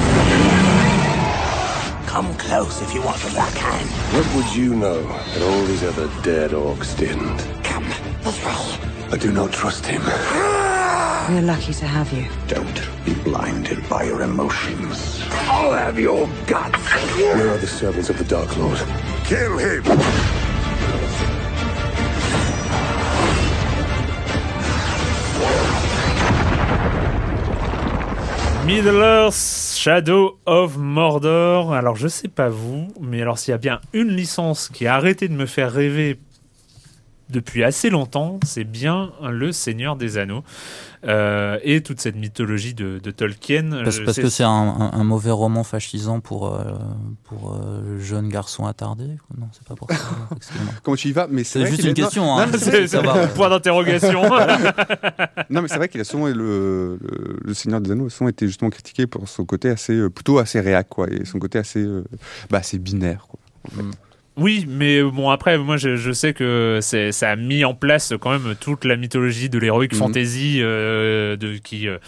[2.11, 3.89] Come close if you want the Black Hand.
[4.13, 7.39] What would you know that all these other dead orcs didn't?
[7.63, 7.85] Come
[8.25, 9.13] this way.
[9.13, 10.03] I do not trust him.
[10.03, 11.29] Ah!
[11.31, 12.27] We're lucky to have you.
[12.49, 15.23] Don't be blinded by your emotions.
[15.31, 16.85] I'll have your guts.
[17.15, 18.83] Where are the servants of the Dark Lord?
[19.25, 19.85] Kill him!
[28.67, 31.75] Middle Earth Shadow of Mordor.
[31.75, 34.95] Alors je sais pas vous, mais alors s'il y a bien une licence qui a
[34.95, 36.19] arrêté de me faire rêver
[37.31, 40.43] depuis assez longtemps, c'est bien Le Seigneur des Anneaux.
[41.07, 43.71] Euh, et toute cette mythologie de, de Tolkien.
[43.85, 46.65] Parce, que c'est un, un- un mauvais roman fascisant pour, euh,
[47.25, 49.05] pour euh, jeune garçon attardé
[49.37, 49.99] Non, c'est pas pour ça.
[50.83, 52.39] Comment tu y vas Mais c'est juste une question.
[52.39, 53.03] Hein, c'est c'est
[53.35, 54.23] point d'interrogation.
[55.51, 56.33] Non, mais c'est vrai qu'il a souvent le,
[57.01, 60.39] le, le Seigneur des Anneaux a souvent été justement critiqué pour son côté assez plutôt
[60.39, 62.03] assez réac quoi et son côté assez euh,
[62.51, 63.39] bah assez binaire quoi.
[64.37, 68.15] Oui, mais bon après, moi je, je sais que c'est ça a mis en place
[68.21, 69.99] quand même toute la mythologie de l'heroic Mhm.
[69.99, 71.99] fantasy euh, de qui euh,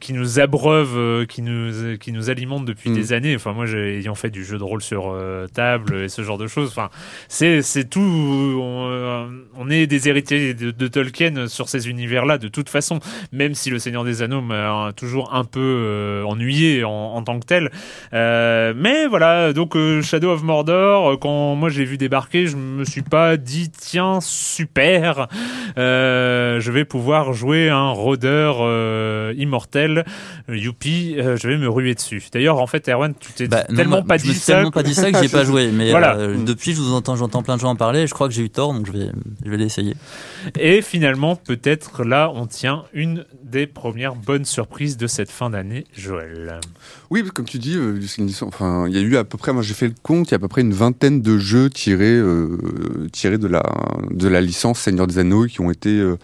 [0.00, 2.96] qui nous abreuve, euh, qui nous qui nous alimente depuis Mhm.
[2.96, 3.36] des années.
[3.36, 6.38] Enfin moi, j'ai ayant fait du jeu de rôle sur euh, table et ce genre
[6.38, 6.70] de choses.
[6.70, 6.90] Enfin
[7.28, 8.00] c'est c'est tout.
[8.00, 12.98] On, euh, on est des héritiers de, de Tolkien sur ces univers-là de toute façon.
[13.30, 17.38] Même si le Seigneur des Anneaux m'a toujours un peu euh, ennuyé en, en tant
[17.38, 17.70] que tel.
[18.12, 22.46] Euh, mais voilà, donc euh, Shadow of Mordor, euh, quand moi je l'ai vu débarquer,
[22.46, 25.28] je me suis pas dit tiens super,
[25.76, 30.06] euh, je vais pouvoir jouer un rôdeur euh, immortel,
[30.48, 32.22] youpi, euh, je vais me ruer dessus.
[32.32, 34.42] D'ailleurs en fait Erwan, tu t'es Bah, non, tellement moi, pas je dit me suis
[34.42, 34.54] ça.
[34.54, 35.70] tellement pas dit ça que j'ai pas joué.
[35.70, 36.16] Mais Voilà.
[36.16, 38.00] euh, depuis, je vous entends, j'entends plein de gens en parler.
[38.00, 39.10] Et je crois que j'ai eu tort, donc je vais,
[39.44, 39.94] je vais l'essayer.
[40.58, 45.84] Et finalement peut-être là on tient une des premières bonnes surprises de cette fin d'année,
[45.94, 46.60] Joël.
[47.10, 48.00] Oui, que comme tu dis, euh,
[48.42, 50.34] enfin, il y a eu à peu près, moi j'ai fait le compte, il y
[50.34, 52.56] a à peu près une vingtaine de jeux tirés, euh,
[53.12, 53.62] tirés de la
[54.10, 56.16] de la licence Seigneur des Anneaux qui ont été euh,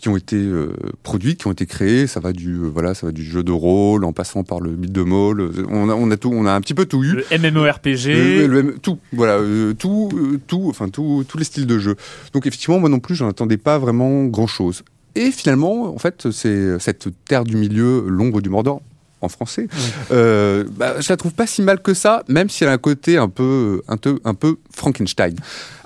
[0.00, 2.06] qui ont été euh, produits, qui ont été créés.
[2.06, 4.70] Ça va du euh, voilà, ça va du jeu de rôle en passant par le
[4.70, 5.50] beat de mall.
[5.68, 7.16] On a on a tout, on a un petit peu tout eu.
[7.30, 8.06] Le MMORPG.
[8.06, 10.08] Le- le- le- tout, voilà, euh, tout,
[10.46, 11.96] tout, enfin tout, tous les styles de jeu.
[12.32, 14.82] Donc effectivement, moi non plus, j'en attendais pas vraiment grand chose.
[15.16, 18.80] Et finalement, en fait, c'est cette terre du milieu, l'ombre du Mordor,
[19.20, 19.68] en français.
[20.10, 22.78] Euh, bah, je la trouve pas si mal que ça, même si elle a un
[22.78, 25.36] côté un peu, un peu, un peu Frankenstein.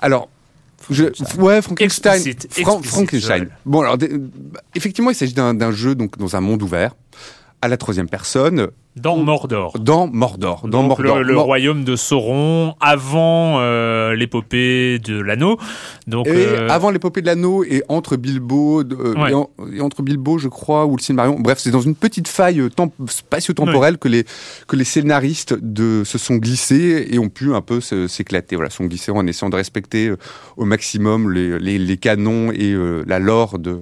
[0.01, 0.29] Alors.
[0.91, 1.05] Je,
[1.39, 2.13] ouais, Frankenstein.
[2.13, 3.19] Explicite, explicite, Frankenstein.
[3.19, 3.49] Joël.
[3.65, 3.97] Bon, alors,
[4.75, 6.95] effectivement, il s'agit d'un d'un jeu donc dans un monde ouvert,
[7.61, 9.73] à la troisième personne, Dans Mordor.
[9.79, 10.61] dans Mordor.
[10.67, 11.17] Dans Donc, Mordor.
[11.17, 15.57] le, le Mor- royaume de Sauron avant euh, l'épopée de l'anneau.
[16.07, 19.31] Donc Et euh, avant l'épopée de l'anneau et entre Bilbo euh, Ouais.
[19.31, 21.39] et, en- et entre Bilbo, je crois, ou le Silmarillion.
[21.39, 24.25] Bref, c'est dans une petite faille temp- spatio-temporelle que les
[24.67, 28.55] que les scénaristes de se sont glissés et ont pu un peu s'éclater.
[28.55, 30.11] Voilà, sont glissés en essayant de respecter
[30.57, 32.75] au maximum les, les, les canons et
[33.07, 33.79] la lore de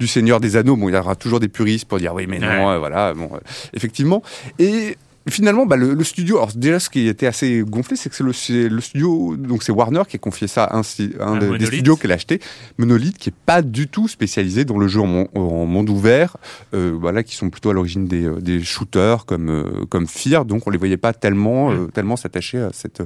[0.00, 0.76] du Seigneur des Anneaux.
[0.76, 2.74] Bon, il y aura toujours des puristes pour dire oui, mais non, Ouais.
[2.74, 3.38] euh, voilà, bon, euh,
[3.74, 4.22] effectivement.
[4.58, 4.96] Et
[5.28, 8.24] Finalement, bah, le, le studio, alors déjà ce qui était assez gonflé, c'est que c'est
[8.68, 11.66] le, studio, donc c'est Warner qui a confié ça à un, sti- un Un des-
[11.66, 12.40] studios qu'elle a acheté,
[12.78, 16.38] Monolith, qui est pas du tout spécialisé dans le jeu en, mon- en monde ouvert,
[16.72, 20.66] euh, voilà, qui sont plutôt à l'origine des, des shooters comme euh, comme Fear, donc
[20.66, 23.02] on les voyait pas tellement euh, tellement s'attacher à cette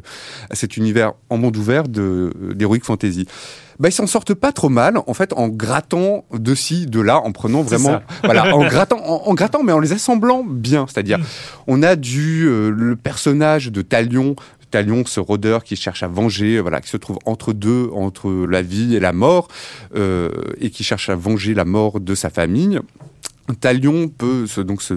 [0.51, 3.27] à cet univers en monde ouvert de d'heroic fantasy.
[3.79, 7.19] Bah, ils s'en sortent pas trop mal, en fait, en grattant de ci, de là,
[7.19, 10.87] en prenant vraiment, voilà, en grattant, en, en grattant, mais en les assemblant bien.
[10.89, 11.19] C'est-à-dire,
[11.67, 14.37] on a du euh, le personnage de Talion,
[14.75, 18.61] Talion, ce rôdeur qui cherche à venger, voilà, qui se trouve entre deux, entre la
[18.61, 19.47] vie et la mort,
[19.95, 22.81] euh, et qui cherche à venger la mort de sa famille.
[23.61, 24.95] Talion peut se, donc se,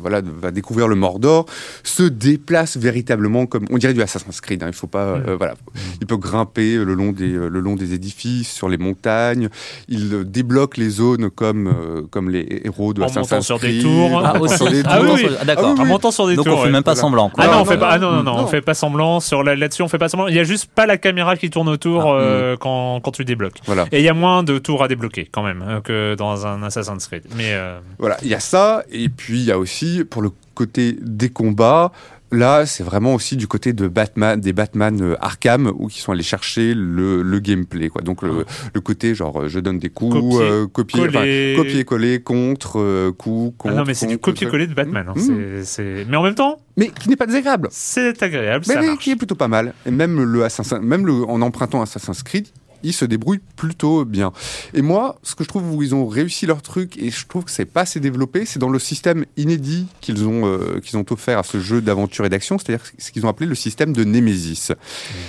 [0.00, 1.46] voilà, va découvrir le Mordor,
[1.84, 4.62] se déplace véritablement comme on dirait du Assassin's Creed.
[4.62, 5.54] Hein, il faut pas, euh, voilà,
[6.00, 9.48] il peut grimper le long des euh, le long des édifices, sur les montagnes.
[9.88, 13.68] Il débloque les zones comme euh, comme les héros de En Assassin's montant sur des
[13.68, 13.82] Creed.
[13.82, 14.22] tours.
[14.24, 14.56] Ah, aussi.
[14.56, 15.14] sur des Ah tours.
[15.14, 15.36] oui, oui.
[15.40, 15.64] Ah, d'accord.
[15.68, 16.58] Ah oui, en montant sur des Donc tours.
[16.58, 17.00] on fait même pas voilà.
[17.02, 17.28] semblant.
[17.30, 17.44] quoi.
[17.44, 17.88] Ah non, Non, on fait pas.
[17.90, 19.82] Ah non, non, non, non, on fait pas semblant sur la- là-dessus.
[19.82, 20.26] On fait pas semblant.
[20.26, 23.24] Il y a juste pas la caméra qui tourne autour Ah, euh, quand quand tu
[23.24, 23.60] débloques.
[23.66, 23.84] Voilà.
[23.92, 26.62] Et il y a moins de tours à débloquer quand même euh, que dans un
[26.64, 27.22] Assassin's Creed.
[27.36, 30.30] Mais euh, Voilà, il y a ça, et puis il y a aussi, pour le
[30.54, 31.92] côté des combats,
[32.32, 36.12] là, c'est vraiment aussi du côté de Batman, des Batman euh, Arkham, où ils sont
[36.12, 38.02] allés chercher le, le gameplay, quoi.
[38.02, 41.54] Donc le, le côté, genre, euh, je donne des coups, Copier, euh, copier, enfin, coller.
[41.56, 43.74] copier-coller, contre, euh, coup, ah contre.
[43.76, 45.06] non, mais c'est du copier-coller de Batman.
[45.08, 45.14] hein.
[45.16, 45.62] Mmh.
[45.64, 47.68] C'est- Mais en même temps, Mais qui n'est pas désagréable.
[47.70, 48.64] c'est agréable.
[48.68, 48.98] Mais ça mais marche.
[48.98, 49.72] qui est plutôt pas mal.
[49.86, 52.48] Et même le Assassin, même le, en empruntant Assassin's Creed,
[52.82, 54.32] ils se débrouillent plutôt bien.
[54.74, 57.44] Et moi, ce que je trouve où ils ont réussi leur truc, et je trouve
[57.44, 61.06] que c'est pas assez développé, c'est dans le système inédit qu'ils ont, euh, qu'ils ont
[61.10, 64.04] offert à ce jeu d'aventure et d'action, c'est-à-dire ce qu'ils ont appelé le système de
[64.04, 64.72] Némésis.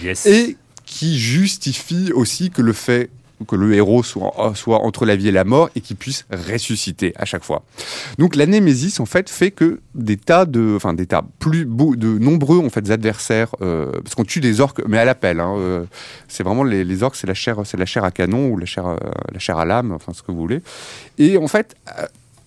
[0.03, 0.25] Yes.
[0.25, 3.10] Et qui justifie aussi que le fait
[3.45, 7.13] que le héros soit, soit entre la vie et la mort et qu'il puisse ressusciter
[7.17, 7.63] à chaque fois.
[8.17, 12.19] Donc la Némésis en fait fait que des tas de, enfin des tas plus de
[12.19, 15.39] nombreux en fait adversaires, euh, parce qu'on tue des orques mais à l'appel.
[15.39, 15.84] Hein, euh,
[16.28, 18.65] c'est vraiment les, les orques, c'est la chair, c'est la chair à canon ou la
[18.65, 18.97] chair, euh,
[19.32, 20.62] la chair à lame, enfin ce que vous voulez.
[21.17, 21.76] Et en fait.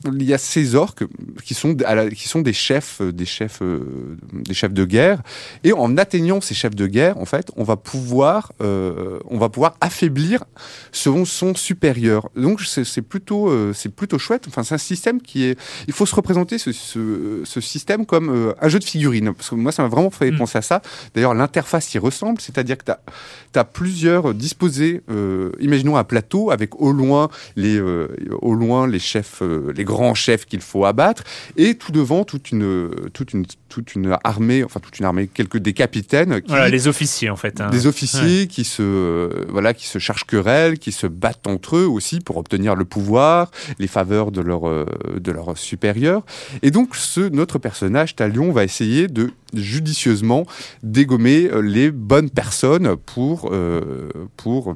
[0.07, 1.05] Il y a ces orques
[1.45, 4.85] qui sont, à la- qui sont des chefs, euh, des chefs, euh, des chefs de
[4.85, 5.23] guerre.
[5.65, 9.49] Et en atteignant ces chefs de guerre, en fait, on va pouvoir, euh, on va
[9.51, 10.45] pouvoir affaiblir
[10.93, 12.29] son, son supérieur.
[12.35, 14.45] Donc c'est plutôt, euh, c'est plutôt chouette.
[14.49, 15.59] Enfin, c'est un système qui est.
[15.87, 19.35] Il faut se représenter ce, ce, ce système comme euh, un jeu de figurines.
[19.35, 20.81] Parce que moi, ça m'a vraiment fait penser à ça.
[21.15, 25.03] D'ailleurs, l'interface y ressemble, c'est-à-dire que tu as, plusieurs disposés.
[25.11, 28.09] euh, imaginons un plateau avec au loin les, euh,
[28.41, 31.25] au loin les chefs, euh, les grands chefs qu'il faut abattre,
[31.57, 35.59] et tout devant toute une, toute une, toute une armée, enfin toute une armée, quelques
[35.59, 36.41] des capitaines.
[36.41, 37.61] Qui, Voilà, les officiers en fait.
[37.61, 37.71] hein.
[37.71, 41.87] des officiers qui se euh, voilà qui se chargent querelles, qui se battent entre eux
[41.87, 44.87] aussi pour obtenir le pouvoir, les faveurs de leur euh,
[45.19, 46.23] de leurs supérieurs.
[46.63, 50.47] Et donc ce notre personnage Talion va essayer de judicieusement
[50.83, 54.75] dégommer euh, les bonnes personnes pour euh, pour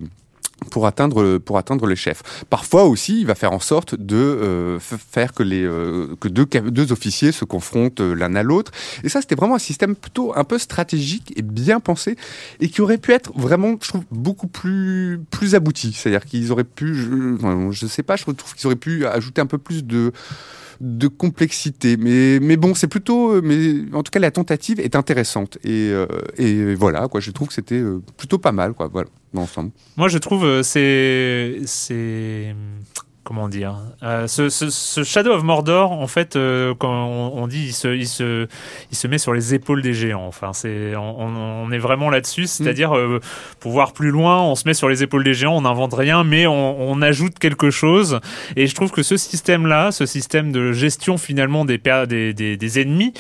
[0.71, 2.23] pour atteindre pour atteindre les chefs.
[2.51, 6.47] Parfois aussi, il va faire en sorte de euh, faire que les euh, que deux
[6.47, 8.73] deux officiers se confrontent euh, l'un à l'autre.
[9.03, 12.17] Et ça, c'était vraiment un système plutôt un peu stratégique et bien pensé
[12.61, 15.93] et qui aurait pu être vraiment, je trouve, beaucoup plus plus abouti.
[15.93, 19.47] C'est-à-dire qu'ils auraient pu, je, je sais pas, je trouve qu'ils auraient pu ajouter un
[19.47, 20.13] peu plus de
[20.81, 21.97] de complexité.
[21.97, 23.33] Mais, mais bon, c'est plutôt.
[23.33, 25.59] euh, Mais en tout cas, la tentative est intéressante.
[25.65, 26.07] Et, euh,
[26.37, 27.21] et voilà, quoi.
[27.21, 28.89] Je trouve que c'était euh, plutôt pas mal, quoi.
[28.93, 29.71] Voilà, dans l'ensemble.
[29.97, 32.55] Moi, je trouve c'est c'est
[33.25, 37.47] comment dire euh, ce, ce- ce Shadow of Mordor en fait euh, quand on, on
[37.47, 38.47] dit il se, il se
[38.93, 40.27] il se met sur les épaules des géants.
[40.27, 41.21] Enfin c'est on,
[41.65, 43.21] on- est vraiment là-dessus c'est-à-dire euh,
[43.61, 46.23] pour voir plus loin on se met sur les épaules des géants on n'invente rien
[46.23, 48.21] mais on, on ajoute quelque chose.
[48.57, 52.57] Et je trouve que ce système là ce système de gestion finalement des des, des,
[52.57, 53.15] des ennemis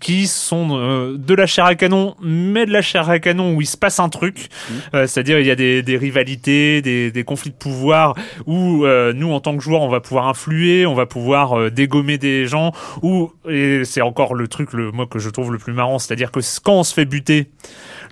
[0.00, 3.66] qui sont de la chair à canon mais de la chair à canon où il
[3.66, 4.48] se passe un truc.
[4.94, 8.14] Euh, c'est-à-dire il y a des, des rivalités, des, des conflits de pouvoir
[8.46, 8.84] où
[9.18, 12.46] nous en tant que joueurs on va pouvoir influer, on va pouvoir euh, dégommer des
[12.46, 15.98] gens ou et c'est encore le truc le moi que je trouve le plus marrant,
[15.98, 17.50] c'est-à-dire que quand on se fait buter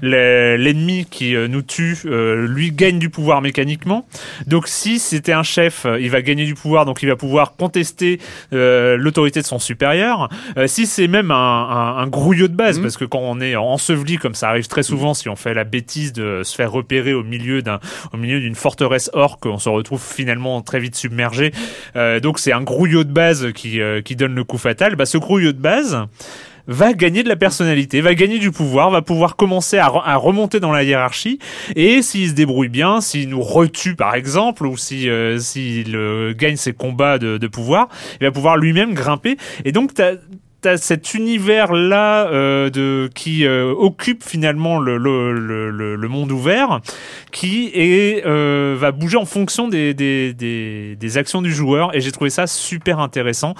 [0.02, 4.06] le- l'ennemi qui euh, nous tue, euh, lui gagne du pouvoir mécaniquement.
[4.46, 8.20] Donc si c'était un chef, il va gagner du pouvoir, donc il va pouvoir contester
[8.52, 10.28] l'autorité de son supérieur.
[10.66, 14.16] Si c'est même un, un, un grouillot de base, parce que quand on est enseveli,
[14.18, 17.22] comme ça arrive très souvent, si on fait la bêtise de se faire repérer au
[17.22, 17.80] milieu d'un,
[18.12, 21.52] au milieu d'une forteresse orque, on se retrouve finalement très vite submergé.
[21.94, 24.96] Euh, donc c'est un grouillot de base qui, euh, qui donne le coup fatal.
[24.96, 25.98] Bah, ce grouillot de base
[26.68, 30.16] va gagner de la personnalité, va gagner du pouvoir, va pouvoir commencer à, re- à
[30.16, 31.38] remonter dans la hiérarchie.
[31.76, 36.34] Et s'il se débrouille bien, s'il nous retue par exemple, ou si euh, s'il euh,
[36.36, 37.88] gagne ses combats de, de pouvoir,
[38.20, 39.36] il va pouvoir lui-même grimper.
[39.64, 40.14] Et donc T'as
[40.76, 46.80] cet univers là euh, de qui euh, occupe finalement le, monde ouvert
[47.30, 51.94] qui est euh, va bouger en fonction des, actions du joueur.
[51.94, 53.54] Et j'ai trouvé ça super intéressant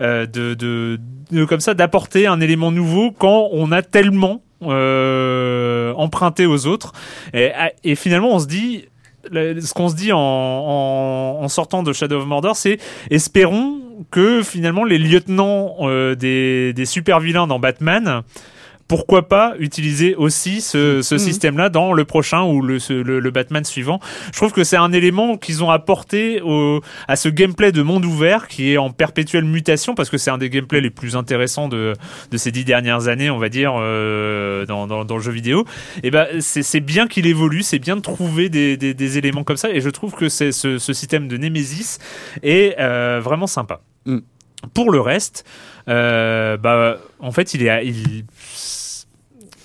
[0.00, 0.98] de,
[1.48, 6.92] comme ça d'apporter un élément nouveau quand on a tellement emprunté aux autres.
[7.32, 8.84] Et, finalement on se dit
[9.32, 12.78] ce qu'on se dit en, sortant de Shadow of Mordor, c'est
[13.10, 13.80] espérons
[14.10, 18.22] que finalement les lieutenants euh, des, des super vilains dans Batman
[18.90, 23.30] pourquoi pas utiliser aussi ce, ce système-là dans le prochain ou le, ce- le, le
[23.30, 24.00] Batman suivant.
[24.32, 28.04] Je trouve que c'est un élément qu'ils ont apporté au, à ce gameplay de monde
[28.04, 31.68] ouvert qui est en perpétuelle mutation parce que c'est un des gameplays les plus intéressants
[31.68, 31.94] de,
[32.32, 35.64] de ces dix dernières années, on va dire, euh, dans, dans, dans le jeu vidéo.
[36.02, 39.44] Et ben c'est c'est bien qu'il évolue, c'est bien de trouver des, des, des éléments
[39.44, 41.98] comme ça et je trouve que ce système de Nemesis
[42.42, 43.82] est euh, vraiment sympa.
[44.06, 44.18] Mm.
[44.74, 45.44] Pour le reste,
[45.88, 48.24] euh, bah en fait il est il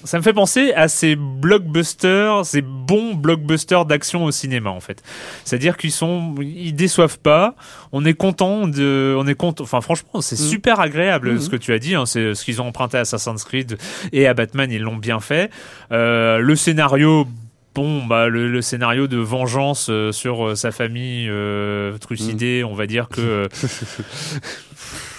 [0.04, 5.02] ça me fait penser à ces blockbusters, ces bons blockbusters d'action au cinéma en fait.
[5.44, 7.56] C'est-à-dire qu'ils sont, ils déçoivent pas.
[7.92, 9.64] On est content de, on est content.
[9.64, 11.40] Enfin franchement, c'est super agréable Mhm.
[11.40, 11.96] ce que tu as dit.
[11.96, 12.06] hein.
[12.06, 13.78] c'est ce qu'ils ont emprunté à Assassin's Creed
[14.14, 15.50] et à Batman, ils l'ont bien fait.
[15.92, 17.28] Euh, le scénario.
[17.76, 22.74] Bon, bah le, le scénario de vengeance euh, sur euh, sa famille euh, trucidée, on
[22.74, 23.48] va dire que euh,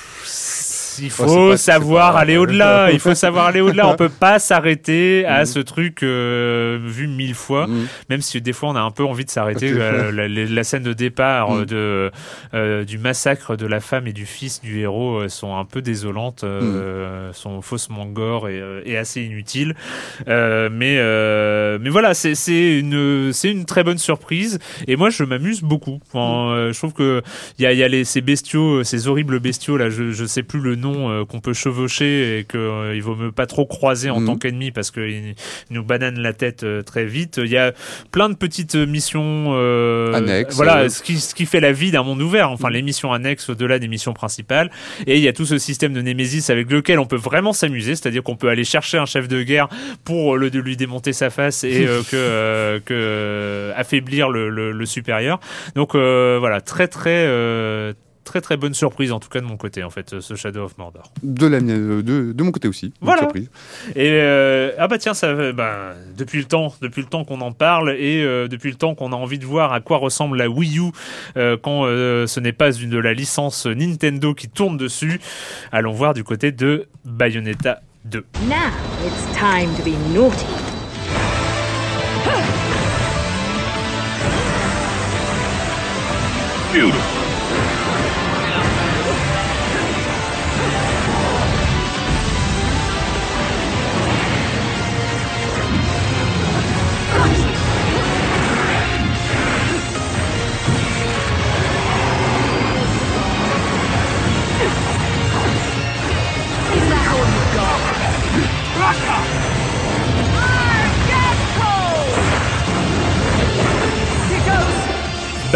[1.01, 2.91] il faut savoir pas- aller au-delà.
[2.93, 3.89] Il faut savoir aller au-delà.
[3.89, 5.47] On peut pas s'arrêter à Mhm.
[5.47, 7.87] ce truc euh, vu mille fois, Mhm.
[8.11, 9.71] même si des fois on a un peu envie de s'arrêter.
[9.73, 11.65] Euh, la, scène de départ euh, Mhm.
[11.67, 12.11] de
[12.55, 15.83] euh, du massacre de la femme et du fils du héros euh, sont un peu
[15.83, 19.75] désolantes, euh, sont faussement gore et, euh, et assez inutiles.
[20.29, 25.11] Euh, mais euh, mais voilà, c'est c'est une c'est une très bonne surprise et moi
[25.11, 26.01] je m'amuse beaucoup.
[26.13, 27.23] Enfin, euh, je trouve que
[27.59, 30.25] il y a, il y a les, ces bestiaux, ces horribles bestiaux là, je je
[30.25, 33.33] sais plus le nom noms euh, qu'on peut chevaucher et qu'il euh, il vaut mieux
[33.33, 34.27] pas trop croiser en Mhm.
[34.27, 35.35] tant qu'ennemi parce qu'ils
[35.70, 37.40] nous bananent la tête euh, très vite.
[37.42, 37.72] Il y a
[38.12, 39.53] plein de petites missions
[40.14, 42.51] Annexes, Voilà, ce qui, ce qui fait la vie d'un monde ouvert.
[42.51, 44.70] Enfin, les missions annexes au-delà des missions principales.
[45.07, 47.94] Et il y a tout ce système de Nemesis avec lequel on peut vraiment s'amuser,
[47.96, 49.68] c'est-à-dire qu'on peut aller chercher un chef de guerre
[50.05, 54.72] pour le, lui démonter sa face et euh, que, euh, que euh, affaiblir le, le,
[54.72, 55.40] le supérieur.
[55.75, 57.27] Donc euh, voilà, très très
[58.27, 60.77] très très bonne surprise en tout cas de mon côté en fait ce Shadow of
[60.77, 61.11] Mordor.
[61.23, 62.87] De, la mienne, de, de mon côté aussi.
[62.87, 63.23] une Voilà.
[63.23, 63.49] surprise.
[63.95, 67.41] Et euh, ah bah tiens ça euh, bah, depuis le temps depuis le temps qu'on
[67.41, 70.37] en parle et euh, depuis le temps qu'on a envie de voir à quoi ressemble
[70.37, 70.83] la Wii U
[71.37, 75.21] euh, quand euh, ce n'est pas une de la licence Nintendo qui tourne dessus.
[75.73, 78.25] Allons voir du côté de Bayonetta 2.
[78.49, 78.57] Now
[79.07, 80.47] it's time to be naughty.
[86.72, 87.16] Beautiful.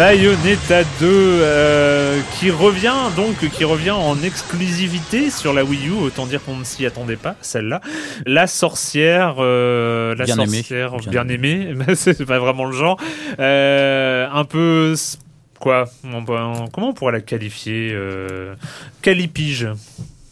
[0.01, 6.25] Bayonetta 2 euh, qui revient donc qui revient en exclusivité sur la Wii U autant
[6.25, 7.81] dire qu'on ne s'y attendait pas celle-là.
[8.25, 10.57] La sorcière euh, la Bien aimée.
[10.57, 11.73] sorcière Bien bien, aimée.
[11.87, 12.99] mais c'est pas vraiment le genre.
[13.37, 14.95] Euh, un peu
[15.59, 16.25] quoi on
[16.73, 18.55] comment on pourrait la qualifier euh,
[19.03, 19.65] calipige.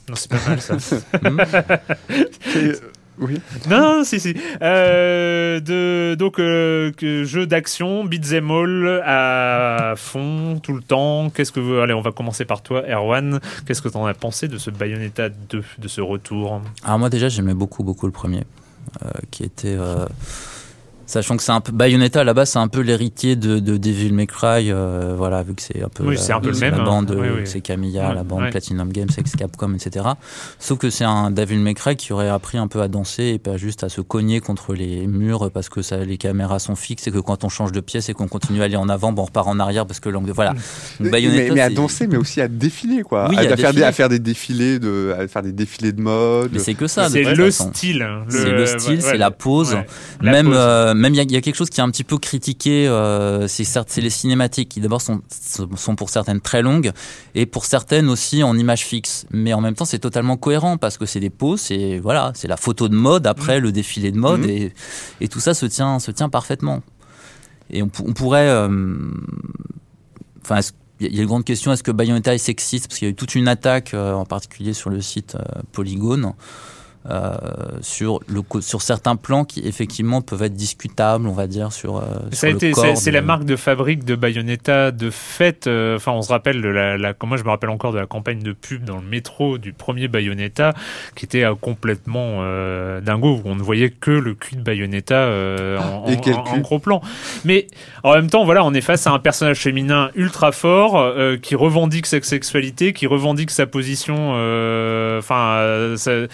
[0.09, 0.77] Non c'est pas mal ça.
[2.55, 2.71] Et,
[3.19, 3.41] oui.
[3.69, 4.35] non, non, si, si.
[4.61, 11.29] Euh, de, donc, euh, que jeu d'action, beat'em all à fond, tout le temps.
[11.29, 11.75] Qu'est-ce que vous...
[11.75, 13.39] Allez, on va commencer par toi, Erwan.
[13.65, 16.61] Qu'est-ce que t'en as pensé de ce Bayonetta 2, de ce retour?
[16.83, 18.43] Alors moi déjà j'aimais beaucoup beaucoup le premier,
[19.03, 20.05] euh, qui était euh,
[21.09, 24.27] sachant que c'est un peu Bayonetta là-bas c'est un peu l'héritier de, de Devil May
[24.27, 26.59] Cry, euh, voilà vu que c'est un peu Oui, la, c'est un peu le la
[26.71, 26.83] même, hein.
[26.83, 27.41] bande, Oui, euh, oui.
[27.45, 28.49] c'est Camilla, Ouais, la bande ouais.
[28.51, 30.05] Platinum Games, ex Capcom, etc.
[30.59, 33.39] Sauf que c'est un Devil May Cry qui aurait appris un peu à danser et
[33.39, 37.07] pas juste à se cogner contre les murs parce que ça, les caméras sont fixes
[37.07, 39.23] et que quand on change de pièce et qu'on continue à aller en avant, bon,
[39.23, 40.51] on repart en arrière parce que l'angle de voilà.
[40.51, 40.61] Donc,
[40.99, 43.27] mais, Bayonetta, mais à danser, mais aussi à défiler, quoi.
[43.29, 43.83] Oui, à, à à faire des, défiler.
[43.83, 46.51] à faire des défilés de, à faire des défilés de mode.
[46.53, 47.05] Mais c'est que ça.
[47.07, 47.71] de C'est le façon.
[47.73, 48.07] style.
[48.29, 49.73] C'est le style, c'est la pose.
[49.73, 49.85] ouais.
[50.21, 50.55] La même pose.
[50.57, 52.17] euh, même il y a, il y a quelque chose qui est un petit peu
[52.17, 52.87] critiqué.
[52.87, 55.21] euh, c'est certes c'est les cinématiques qui d'abord sont
[55.75, 56.91] sont pour certaines très longues
[57.35, 59.25] et pour certaines aussi en image fixe.
[59.31, 62.47] Mais en même temps c'est totalement cohérent parce que c'est des poses, c'est voilà, c'est
[62.47, 64.49] la photo de mode après le défilé de mode Mhm.
[64.49, 64.73] et
[65.21, 66.81] et tout ça se tient se tient parfaitement.
[67.71, 68.67] Et on, pou- on pourrait euh,
[70.43, 70.59] enfin
[70.99, 72.87] il y a- une grande question, est-ce que Bayonetta est sexiste?
[72.87, 75.37] Parce qu'il y a eu toute une attaque, euh, en particulier sur le site
[75.71, 76.33] Polygone,
[77.09, 77.33] euh,
[77.81, 81.97] sur, le, co- sur certains plans qui effectivement peuvent être discutables, on va dire, sur,
[81.97, 82.01] euh,
[82.31, 85.09] Ça a sur le été, corps c'est, de- la marque de fabrique de Bayonetta de
[85.09, 85.67] fait.
[85.67, 88.05] euh, Enfin, on se rappelle de la, la, moi je me rappelle encore de la
[88.05, 90.73] campagne de pub dans le métro du premier Bayonetta,
[91.15, 93.37] qui était euh, complètement euh, dingo.
[93.37, 96.05] Où on ne voyait que le cul de Bayonetta euh, en,
[96.61, 97.01] gros plan.
[97.45, 97.67] Mais
[98.03, 101.55] en même temps, voilà, on est face à un personnage féminin ultra fort euh, qui
[101.55, 106.27] revendique sa sexualité, qui revendique sa position, euh, enfin euh, sa-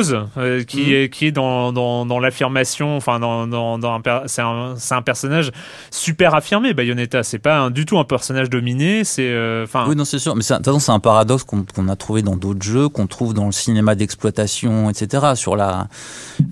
[0.00, 0.92] euh, qui Mhm.
[0.92, 5.02] est qui est dans dans, dans l'affirmation, enfin dans dans, dans c'est un c'est un
[5.02, 5.50] personnage
[5.90, 7.22] super affirmé Bayonetta.
[7.22, 9.04] C'est pas un- du tout un personnage dominé.
[9.04, 10.34] C'est euh, enfin Oui, non, c'est sûr.
[10.36, 13.06] Mais c'est- de toute façon, c'est un paradoxe qu'on a trouvé dans d'autres jeux, qu'on
[13.06, 15.32] trouve dans le cinéma d'exploitation, etc.
[15.34, 15.88] Sur la,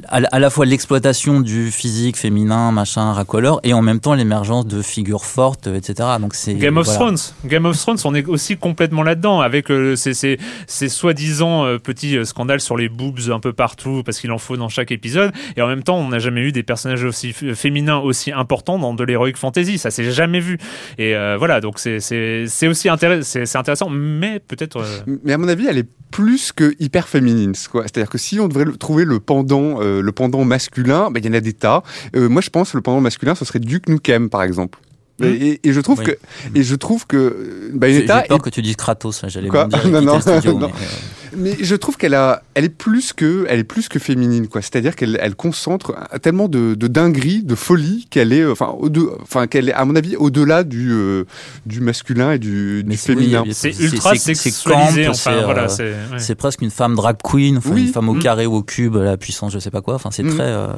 [0.08, 4.14] à, la- à la fois l'exploitation du physique féminin, machin, racoleur, et en même temps
[4.14, 6.08] l'émergence de figures fortes, etc.
[6.20, 6.98] Donc c'est Game of voilà.
[7.00, 7.18] Thrones.
[7.44, 12.18] Game of Thrones, on est aussi complètement là-dedans avec euh, ces, ces, ces soi-disant petits
[12.26, 15.32] scandales sur les boobs un peu partout parce qu'il en faut dans chaque épisode.
[15.56, 18.94] Et en même temps, on n'a jamais eu des personnages aussi féminins aussi importants dans
[18.94, 19.76] de l'heroic fantasy.
[19.78, 20.58] Ça s'est jamais vu.
[20.98, 24.78] Et euh, voilà, donc c'est c'est c'est aussi intéressant, c'est c'est intéressant, mais peut-être.
[24.78, 27.52] euh, Mais à mon avis, elle est plus que hyper féminine.
[27.70, 27.82] quoi.
[27.82, 31.26] C'est-à-dire que si on devrait le- trouver le pendant, euh, le pendant masculin, ben, il
[31.26, 31.82] y en a des tas.
[32.16, 34.78] Euh, moi, je pense que le pendant masculin, ce serait Duke Nukem, par exemple.
[35.20, 35.24] Hmm.
[35.26, 36.06] Et, et- et je trouve Oui.
[36.06, 36.12] que
[36.58, 39.68] et je trouve que J'ai Bayonetta j'ai peur est- que tu dises Kratos, j'allais dire
[39.90, 40.68] Non, non, le studio, non.
[40.68, 43.98] mais, euh, mais je trouve qu'elle a elle est plus que elle est plus que
[43.98, 44.62] féminine quoi.
[44.62, 48.88] C'est-à-dire qu'elle elle concentre tellement de, de dinguerie, de folie qu'elle est euh, enfin au
[49.22, 51.24] enfin qu'elle est à mon avis au-delà du euh,
[51.66, 53.44] du masculin et du, oui, féminin.
[53.52, 55.08] c'est ultra sexualisé.
[55.08, 55.82] Enfin c'est, voilà, euh, c'est.
[56.12, 56.18] ouais.
[56.18, 57.86] C'est presque une femme drag queen, enfin Oui.
[57.86, 58.18] une femme au Mm.
[58.22, 59.94] carré ou au cube, la puissance, je sais pas quoi.
[59.94, 60.34] Enfin, c'est Mm.
[60.34, 60.42] très.
[60.44, 60.68] euh,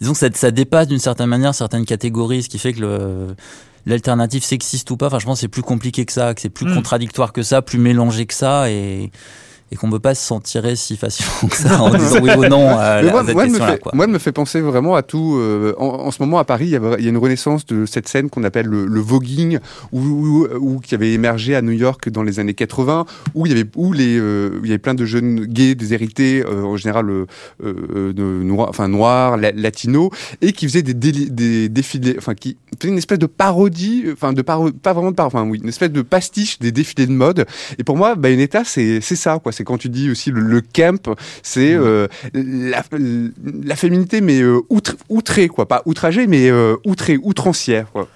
[0.00, 3.26] Disons que ça, ça dépasse d'une certaine manière certaines catégories, ce qui fait que le...
[3.86, 5.06] l'alternative sexiste ou pas.
[5.06, 6.74] Enfin, je pense c'est plus compliqué que ça, que c'est plus Mm.
[6.74, 9.10] contradictoire que ça, plus mélangé que ça, et,
[9.72, 12.44] et qu'on ne peut pas s'en tirer si facilement que ça en disant oui ou
[12.46, 13.92] non à, moi, à cette moi, me fait, quoi.
[13.94, 15.36] moi, elle me fait penser vraiment à tout.
[15.38, 17.64] euh, en, en ce moment, à Paris, il y, a, il y a une renaissance
[17.66, 19.58] de cette scène qu'on appelle le, le voguing,
[19.92, 23.68] ou qui avait émergé à New York dans les années 80, où il y avait,
[23.76, 27.06] où les, euh, il y avait plein de jeunes gays, déshérités, euh, en général
[27.64, 28.12] euh,
[28.42, 30.10] noirs, enfin noirs, la- latinos,
[30.40, 34.32] et qui faisaient des, déli- des défilés, enfin qui faisaient une espèce de parodie, enfin
[34.32, 37.12] de paro pas vraiment de parodie, enfin oui, une espèce de pastiche des défilés de
[37.12, 37.46] mode.
[37.78, 39.52] Et pour moi, Bayonetta, c'est c'est ça, quoi.
[39.62, 42.82] C'est quand tu dis aussi le, le camp, c'est euh, la,
[43.62, 45.68] la féminité, mais euh, outre, outrée, quoi.
[45.68, 48.08] Pas outragée, mais euh, outrée, outrancière, quoi.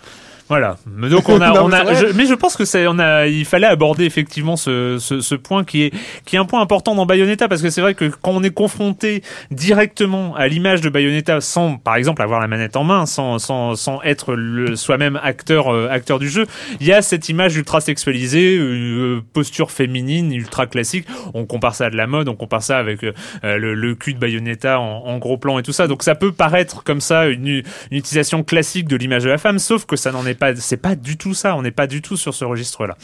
[0.48, 0.76] Voilà.
[0.86, 2.98] Mais donc on a, Non, on mais a, je- mais je pense que c'est, on
[2.98, 5.92] a, il fallait aborder effectivement ce, ce, ce point qui est,
[6.24, 8.50] qui est un point important dans Bayonetta parce que c'est vrai que quand on est
[8.54, 13.38] confronté directement à l'image de Bayonetta sans, par exemple, avoir la manette en main, sans,
[13.38, 16.46] sans, sans être le, soi-même acteur, euh, acteur du jeu,
[16.80, 21.06] il y a cette image ultra sexualisée, euh, posture féminine, ultra classique.
[21.34, 24.14] On compare ça à de la mode, on compare ça avec euh, le, le cul
[24.14, 25.86] de Bayonetta en, en gros plan et tout ça.
[25.88, 29.58] Donc ça peut paraître comme ça une, une utilisation classique de l'image de la femme,
[29.58, 31.56] sauf que ça n'en est pas, c'est pas du tout ça.
[31.56, 32.96] On n'est pas du tout sur ce registre-là.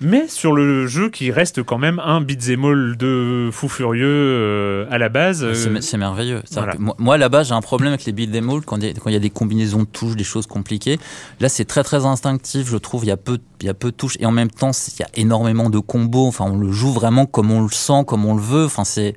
[0.00, 4.86] Mais sur le jeu qui reste quand même un beat'em all de fou furieux euh,
[4.92, 5.42] à la base.
[5.42, 6.40] euh, C'est merveilleux.
[6.52, 6.74] Voilà.
[6.78, 9.18] Moi, moi, là-bas, j'ai un problème avec les beat'em all quand il y y a
[9.18, 11.00] des combinaisons de touches, des choses compliquées.
[11.40, 12.68] Là, c'est très très instinctif.
[12.70, 14.52] Je trouve il y a peu il y a peu de touches et en même
[14.52, 16.28] temps, il y a énormément de combos.
[16.28, 18.66] Enfin, on le joue vraiment comme on le sent, comme on le veut.
[18.66, 19.16] Enfin, c'est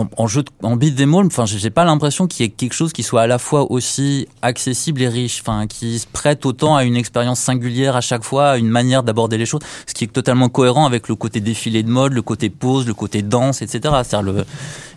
[0.00, 2.72] en, en jeu de, en beat'em all, enfin, j'ai pas l'impression qu'il y ait quelque
[2.74, 6.76] chose qui soit à la fois aussi accessible et riche, enfin, qui se prête autant
[6.76, 10.04] à une expérience singulière à chaque fois, à une manière d'aborder les choses, ce qui
[10.04, 13.62] est totalement cohérent avec le côté défilé de mode, le côté pose, le côté danse,
[13.62, 13.80] etc.
[14.04, 14.44] C'est-à-dire le-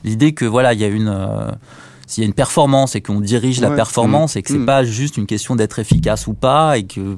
[0.04, 1.52] l'idée que voilà, il y a une euh,
[2.08, 4.40] s'il y a une performance et qu'on dirige la performance Mmh.
[4.40, 4.66] et que c'est Mmh.
[4.66, 7.18] pas juste une question d'être efficace ou pas et que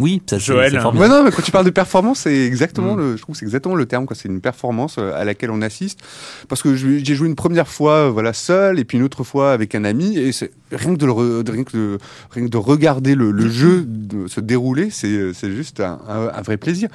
[0.00, 0.92] oui, ça Joël, hein.
[0.94, 2.98] Ouais, non, mais quand tu parles de performance, c'est exactement Mm.
[2.98, 4.06] le, je trouve que c'est exactement le terme.
[4.14, 6.00] C'est une performance euh, à laquelle on assiste.
[6.48, 9.52] Parce que j'ai joué une première fois, euh, voilà, seul, et puis une autre fois
[9.52, 11.98] avec un ami, et c'est rien que de le, re- de- rien que de,
[12.30, 16.00] rien que de regarder le, le jeu de se dérouler, c'est, euh, c'est juste un,
[16.08, 16.88] un- un vrai plaisir.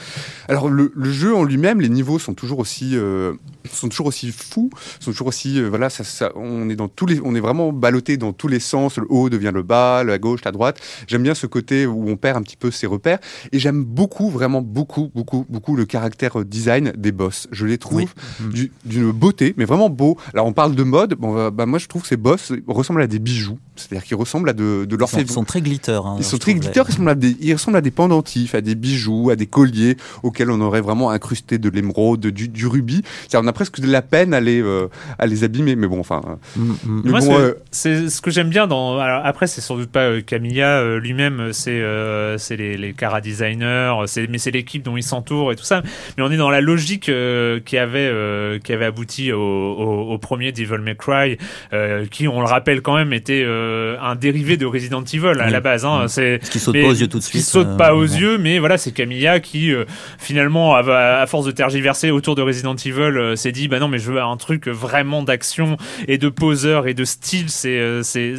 [0.50, 3.34] Alors le, le jeu en lui-même, les niveaux sont toujours aussi, euh,
[3.72, 4.70] sont toujours aussi fous,
[5.00, 7.72] sont toujours aussi, euh, voilà, ça, ça- on est dans tous les, on est vraiment
[7.72, 8.97] ballotté dans tous les sens.
[8.97, 10.80] Le haut devient le bas, la gauche, la droite.
[11.08, 13.20] J'aime bien ce côté où on perd un petit peu ses repères.
[13.54, 17.48] Et j'aime beaucoup, vraiment beaucoup, beaucoup, beaucoup le caractère euh, design des boss.
[17.52, 18.00] Je les trouve
[18.42, 18.50] Oui.
[18.54, 20.18] Du- d'une beauté, mais vraiment beau.
[20.34, 23.02] Alors on parle de mode, bon, bah, bah, moi je trouve que ces boss ressemblent
[23.02, 23.58] à des bijoux.
[23.80, 25.26] C'est-à-dire qu'ils ressemblent à de, de Ils sont, l'orfèvre.
[25.30, 25.92] ils sont très glitter.
[25.94, 28.56] hein, Ils sont très trouve, glitters, ils ressemblent, à des, ils ressemblent à des pendentifs,
[28.56, 32.68] à des bijoux, à des colliers auxquels on aurait vraiment incrusté de l'émeraude, du, du
[32.68, 33.02] rubis.
[33.28, 36.00] C'est-à-dire, on a presque de la peine à les, euh, à les abîmer, mais bon,
[36.00, 36.22] enfin.
[36.28, 37.02] euh, Mm, mm.
[37.06, 38.98] Mais Moi, bon, c'est- euh, c'est ce que j'aime bien dans.
[39.00, 42.94] alors, après, c'est sans doute pas euh, Camilla euh, lui-même, c'est euh, c'est les, les
[42.94, 45.82] cara designers, c'est mais c'est l'équipe dont il s'entoure et tout ça.
[46.18, 50.12] Mais on est dans la logique euh, qui avait euh, qui avait abouti au, au,
[50.14, 51.38] au premier Devil May Cry,
[51.74, 55.46] euh, qui, on le rappelle quand même, était euh, un dérivé de Resident Evil à
[55.46, 55.52] Oui.
[55.52, 55.86] la base.
[55.86, 56.06] Hein.
[56.06, 56.08] Mm.
[56.08, 57.44] C'est Ce qui saute mais- pas aux yeux tout de Qui suite.
[57.44, 58.14] saute euh, pas aux bon.
[58.18, 59.86] yeux, mais voilà, c'est Camilla qui euh,
[60.18, 60.80] finalement, à,
[61.22, 64.12] à force de tergiverser autour de Resident Evil, euh, s'est dit bah non, mais je
[64.12, 67.50] veux un truc vraiment d'action et de poseur et de style.
[67.50, 68.34] C'est euh, c'est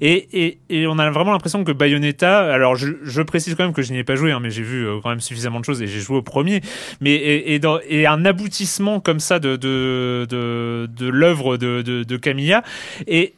[0.00, 2.38] et, et et on a vraiment l'impression que Bayonetta.
[2.52, 4.62] Alors je, je précise quand même que je n'y ai pas joué, hein, mais j'ai
[4.62, 6.60] vu euh, quand même suffisamment de choses et j'ai joué au premier.
[7.00, 11.82] Mais et, et, dans- et un aboutissement comme ça de de de, de l'œuvre de,
[11.82, 12.62] de de Camilla
[13.06, 13.34] et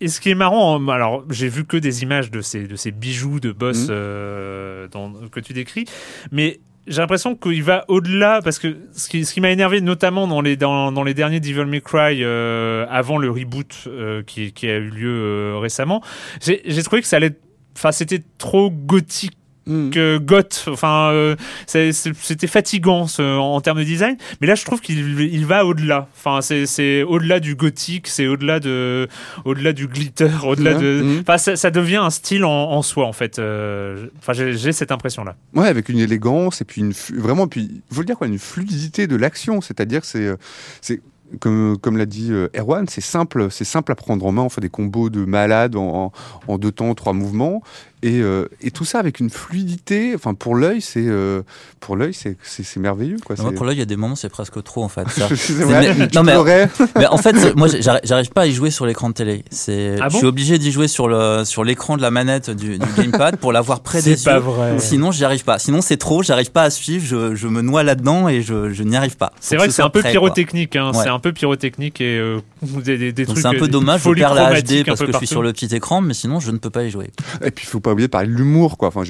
[0.00, 2.90] et ce qui est marrant, alors j'ai vu que des images de ces, de ces
[2.90, 3.88] bijoux de boss Mhm.
[3.90, 5.84] euh, dans- que tu décris,
[6.32, 10.28] mais j'ai l'impression qu'il va au-delà parce que ce qui, ce qui m'a énervé notamment
[10.28, 14.52] dans les, dans, dans les derniers Devil May Cry euh, avant le reboot euh, qui,
[14.52, 16.02] qui a eu lieu euh, récemment,
[16.44, 17.34] j'ai j'ai trouvé que ça allait,
[17.76, 19.36] enfin c'était trop gothique
[19.66, 19.90] mm.
[19.90, 21.36] que goth enfin euh,
[21.66, 24.16] c'était fatigant ce- en, termes de design.
[24.40, 26.08] Mais là je trouve qu'il il va au-delà.
[26.16, 29.08] Enfin c'est au-delà du gothique c'est au-delà de
[29.44, 31.20] au-delà du glitter au-delà Ouais, de mhm.
[31.20, 33.38] enfin ça, ça devient un style en, en soi en fait.
[33.38, 37.82] Euh, enfin j'ai cette impression là Ouais, avec une élégance et puis une vraiment puis
[37.90, 40.36] faut le dire quoi, une fluidité de l'action, c'est-à-dire que c'est euh,
[40.80, 41.00] c'est
[41.40, 44.42] comme, comme l'a dit Erwan, c'est simple, c'est simple à prendre en main.
[44.42, 46.12] On fait des combos de malades en, en,
[46.46, 47.62] en deux temps, trois mouvements,
[48.02, 50.12] et, euh, et tout ça avec une fluidité.
[50.14, 51.42] Enfin, pour l'œil, c'est euh,
[51.80, 53.36] pour l'œil, c'est c'est c'est merveilleux, quoi.
[53.38, 55.08] Moi, pour là, il y a des moments, c'est presque trop en fait.
[55.10, 55.26] ça.
[55.28, 56.36] Vrai, mais- tu non, mais-.
[56.96, 59.44] Mais en fait, moi, j'arrive j'arrive pas à y jouer sur l'écran de télé.
[59.50, 62.78] C'est, Ah je suis obligé d'y jouer sur le sur l'écran de la manette du,
[62.78, 64.40] du gamepad pour l'avoir près des pas yeux.
[64.40, 65.58] vrai Sinon, j'y arrive pas.
[65.58, 66.22] Sinon, c'est trop.
[66.22, 67.04] J'arrive pas à suivre.
[67.06, 69.32] Je, je me noie là-dedans et je, je n'y arrive pas.
[69.34, 71.02] Faut c'est vrai que ce c'est un peu prêt, pyrotechnique hein, Ouais.
[71.02, 73.68] c'est un peu pyrotechnique et euh, des, des, des Donc trucs c'est un peu euh,
[73.68, 74.02] dommage.
[74.04, 76.50] Je perds la HD parce que je suis sur le petit écran, mais sinon, je
[76.50, 77.10] ne peux pas y jouer.
[77.44, 78.88] Et puis, il faut pas oublier de parler de l'humour, quoi.
[78.88, 79.02] Enfin,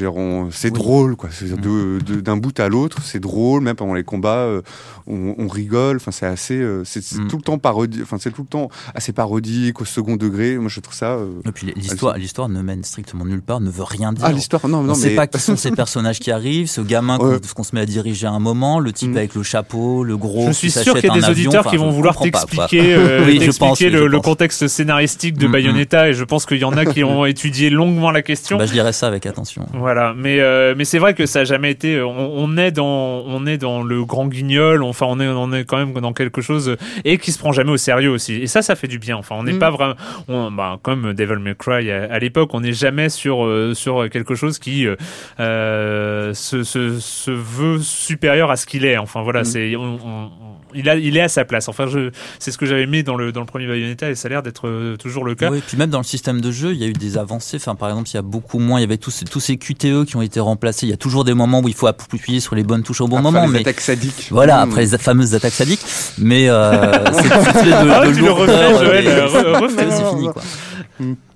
[0.53, 1.31] c'est drôle, quoi.
[1.33, 3.63] C'est de- de- D'un bout à l'autre, c'est drôle.
[3.63, 4.61] Même pendant les combats, euh,
[5.07, 5.97] on, on rigole.
[5.97, 7.29] Enfin, c'est assez, euh, c'est c'est Mm.
[7.29, 8.01] tout le temps parodie.
[8.03, 10.59] Enfin, c'est tout le temps assez parodique au second degré.
[10.59, 11.13] Moi, je trouve ça.
[11.13, 14.25] euh, Et puis l'histoire, l'histoire ne mène strictement nulle part, ne veut rien dire.
[14.27, 16.81] Ah, l'histoire, non, non, On sait mais- pas qui sont ces personnages qui arrivent, ce
[16.83, 17.39] gamin qu'on Ouais.
[17.55, 20.47] qu'on se met à diriger à un moment, le type avec le chapeau, le gros.
[20.47, 22.97] Je qui suis sûr qu'il y a des auditeurs enfin, qui vont vouloir t'expliquer
[23.27, 25.47] oui, le, contexte scénaristique de.
[25.47, 28.59] Bayonetta et je pense qu'il y en a qui ont étudié longuement la question.
[28.67, 29.67] Je dirais ça avec attention.
[29.73, 32.01] Voilà, mais euh, mais c'est vrai que ça a jamais été.
[32.03, 34.83] On, on est dans on est dans le grand guignol.
[34.83, 37.53] Enfin, on est on est quand même dans quelque chose euh, et qui se prend
[37.53, 38.35] jamais au sérieux aussi.
[38.35, 39.17] Et ça, ça fait du bien.
[39.17, 39.59] Enfin, on n'est Mm.
[39.59, 39.95] pas vraiment.
[40.29, 44.09] On, bah, comme Devil May Cry à, à l'époque, on n'est jamais sur euh, sur
[44.11, 44.97] quelque chose qui euh,
[45.41, 48.97] euh, se, se se veut supérieur à ce qu'il est.
[48.97, 49.45] Enfin, voilà, Mm.
[49.45, 51.69] c'est on- on- on- il a il est à sa place.
[51.69, 54.27] Enfin, je c'est ce que j'avais mis dans le dans le premier Bayonetta et ça
[54.27, 55.51] a l'air d'être euh, toujours le cas.
[55.51, 57.57] Oui, puis même dans le système de jeu, il y a eu des avancées.
[57.57, 58.79] Enfin, par exemple, il y a beaucoup moins.
[58.79, 60.87] Il y avait tous, ces- tous ces QTE qui ont été remplacés.
[60.87, 63.09] Il y a toujours des moments où il faut appuyer sur les bonnes touches au
[63.09, 63.47] bon Après moment.
[63.47, 64.29] les mais attaques sadiques.
[64.31, 64.69] Voilà, Mm.
[64.69, 65.85] après les fameuses attaques sadiques.
[66.19, 69.91] Mais euh, c'est Ah, le refais, Joël, euh, re- et- refais.
[69.91, 70.43] c'est fini quoi.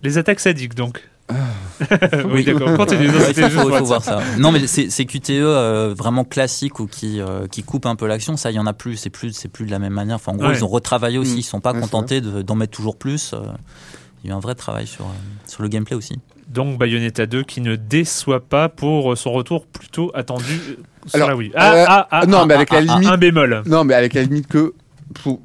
[0.03, 1.01] Les attaques sadiques, donc.
[1.31, 2.17] Ah.
[2.33, 2.77] oui, d'accord.
[2.77, 3.09] Continue.
[3.09, 4.13] Non, Ouais, c'était il juste faut, pour faut être voir sûr.
[4.13, 4.23] ça.
[4.39, 8.37] Non, mais ces, QTE euh, vraiment classiques ou qui, euh, qui coupent un peu l'action,
[8.37, 8.97] ça, il y en a plus.
[8.97, 10.17] C'est plus, c'est plus de la même manière.
[10.17, 10.55] Enfin, en gros, Ouais.
[10.57, 11.35] ils ont retravaillé aussi.
[11.35, 11.39] Mm.
[11.39, 13.33] Ils sont pas Ouais, contentés de- d'en mettre toujours plus.
[13.35, 13.39] euh,
[14.23, 15.09] Il y a eu un vrai travail sur, euh,
[15.47, 16.19] sur le gameplay aussi.
[16.49, 20.61] Donc Bayonetta 2 qui ne déçoit pas pour son retour plutôt attendu
[21.07, 21.53] sur Alors, la Wii.
[21.57, 23.63] euh, non, mais avec la limite- Un bémol.
[23.67, 24.75] Non, mais avec la limite que.
[25.15, 25.41] pour-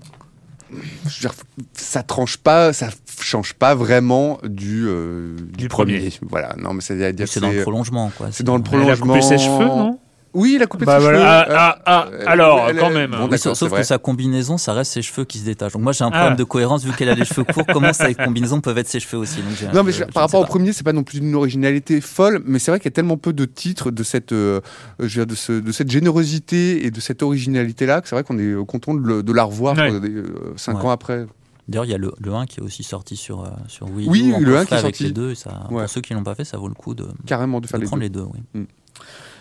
[0.71, 1.33] je veux dire,
[1.73, 2.89] ça tranche pas, ça
[3.24, 5.97] change pas vraiment du, euh, du, Du premier.
[5.97, 6.13] premier.
[6.30, 8.28] Voilà, non, mais c'est-à-dire C'est dans le prolongement, quoi.
[8.32, 9.07] C'est dans le Elle a prolongement.
[9.13, 9.99] coupé ses cheveux, non?
[10.38, 11.18] Oui, il a coupé Bah ses voilà.
[11.18, 11.26] cheveux.
[11.26, 13.11] Ah, ah, ah, Euh, alors, elle- quand même.
[13.11, 15.72] bon, Oui, sauf que sa combinaison, ça reste ses cheveux qui se détachent.
[15.72, 16.18] Donc moi, j'ai un Ah.
[16.18, 17.63] problème de cohérence vu qu'elle a les cheveux courts.
[17.72, 19.38] Comment cette combinaison peuvent être ses cheveux aussi?
[19.38, 21.34] Donc, Non, mais je- je- je par rapport au premier, c'est pas non plus une
[21.36, 24.59] originalité folle, mais c'est vrai qu'il y a tellement peu de titres de cette, euh,
[24.99, 28.26] je veux dire, de, ce- de cette générosité et de cette originalité-là que c'est vrai
[28.26, 29.89] qu'on est euh, content de, le- de la revoir Ouais.
[29.89, 30.24] euh, euh,
[30.57, 30.86] cinq Ouais.
[30.86, 31.26] ans après.
[31.68, 34.07] D'ailleurs, il y a le, le 1 qui est aussi sorti sur, euh, sur Wii
[34.07, 34.09] U.
[34.11, 35.03] Oui, le 1 coffret qui est avec sorti.
[35.05, 35.36] les deux.
[35.36, 35.82] Ça, Ouais.
[35.82, 37.84] Pour ceux qui l'ont pas fait, ça vaut le coup de, Carrément de faire de
[37.86, 38.05] les prendre deux.
[38.05, 38.28] les deux.
[38.53, 38.66] Oui.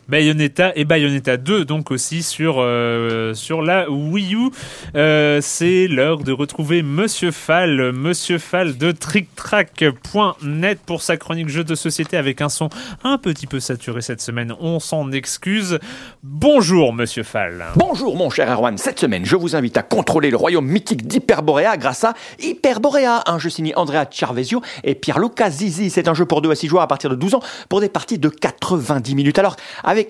[0.09, 4.51] Bayonetta et Bayonetta 2 donc aussi sur euh, sur la Wii U.
[4.95, 11.65] Euh, c'est l'heure de retrouver Monsieur Fall, Monsieur Fall de TrickTrack.net pour sa chronique jeux
[11.65, 12.69] de société avec un son
[13.03, 14.55] un petit peu saturé cette semaine.
[14.61, 15.79] On s'en excuse.
[16.23, 17.65] Bonjour Monsieur Fall.
[17.77, 21.77] Bonjour mon cher Erwan, cette semaine je vous invite à contrôler le royaume mythique d'Hyperborea
[21.77, 25.91] grâce à Hyperborea, un jeu signé Andrea Charvesio et Pierluca Zizi.
[25.91, 27.89] C'est un jeu pour 2 à 6 joueurs à partir de 12 ans pour des
[27.89, 29.39] parties de 90 minutes.
[29.39, 29.57] Alors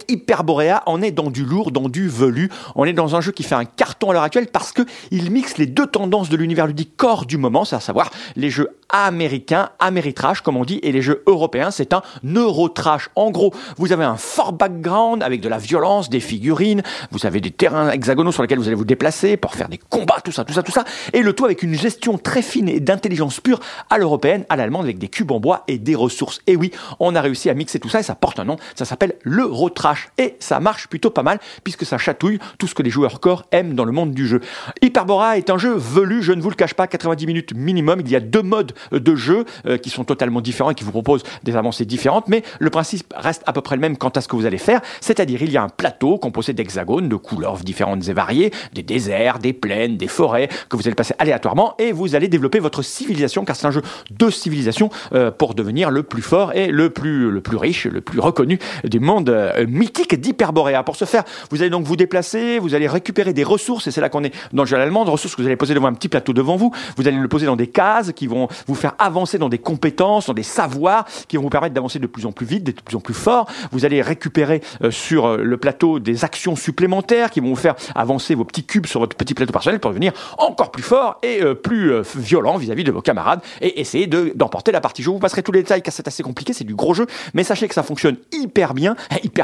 [0.08, 3.42] Hyperborea, on est dans du lourd, dans du velu, on est dans un jeu qui
[3.42, 6.66] fait un carton à l'heure actuelle parce que il mixe les deux tendances de l'univers
[6.66, 10.92] ludique corps du moment, c'est à savoir les jeux américains, Ameritrash comme on dit, et
[10.92, 13.10] les jeux européens, c'est un Eurotrash.
[13.16, 17.40] En gros, vous avez un fort background avec de la violence, des figurines, vous avez
[17.40, 20.44] des terrains hexagonaux sur lesquels vous allez vous déplacer pour faire des combats, tout ça,
[20.44, 23.60] tout ça, tout ça, et le tout avec une gestion très fine et d'intelligence pure
[23.90, 26.40] à l'européenne, à l'allemande, avec des cubes en bois et des ressources.
[26.46, 26.70] Et oui,
[27.00, 29.73] on a réussi à mixer tout ça et ça porte un nom, ça s'appelle l'Eurotrash.
[30.18, 33.44] Et ça marche plutôt pas mal puisque ça chatouille tout ce que les joueurs corps
[33.52, 34.40] aiment dans le monde du jeu.
[34.82, 38.00] Hyperbora est un jeu velu, je ne vous le cache pas, 90 minutes minimum.
[38.00, 40.90] Il y a deux modes de jeu euh, qui sont totalement différents et qui vous
[40.90, 44.20] proposent des avancées différentes, mais le principe reste à peu près le même quant à
[44.20, 44.80] ce que vous allez faire.
[45.00, 49.38] C'est-à-dire, il y a un plateau composé d'hexagones de couleurs différentes et variées, des déserts,
[49.38, 53.44] des plaines, des forêts, que vous allez passer aléatoirement et vous allez développer votre civilisation,
[53.44, 57.30] car c'est un jeu de civilisation euh, pour devenir le plus fort et le plus,
[57.30, 60.82] le plus riche, le plus reconnu du monde euh, mythique d'Hyperborea.
[60.82, 64.00] Pour ce faire, vous allez donc vous déplacer, vous allez récupérer des ressources, et c'est
[64.00, 65.94] là qu'on est dans le jeu allemand, des ressources que vous allez poser devant un
[65.94, 66.72] petit plateau devant vous.
[66.96, 70.26] Vous allez le poser dans des cases qui vont vous faire avancer dans des compétences,
[70.26, 72.82] dans des savoirs qui vont vous permettre d'avancer de plus en plus vite, d'être de
[72.82, 73.46] plus en plus fort.
[73.72, 77.74] Vous allez récupérer euh, sur euh, le plateau des actions supplémentaires qui vont vous faire
[77.94, 81.42] avancer vos petits cubes sur votre petit plateau personnel pour devenir encore plus fort et
[81.42, 85.02] euh, plus euh, violent vis-à-vis de vos camarades et essayer de- d'emporter la partie.
[85.02, 87.44] Je vous passerai tous les détails car c'est assez compliqué, c'est du gros jeu, mais
[87.44, 89.34] sachez que ça fonctionne hyper bien, Hyperborea,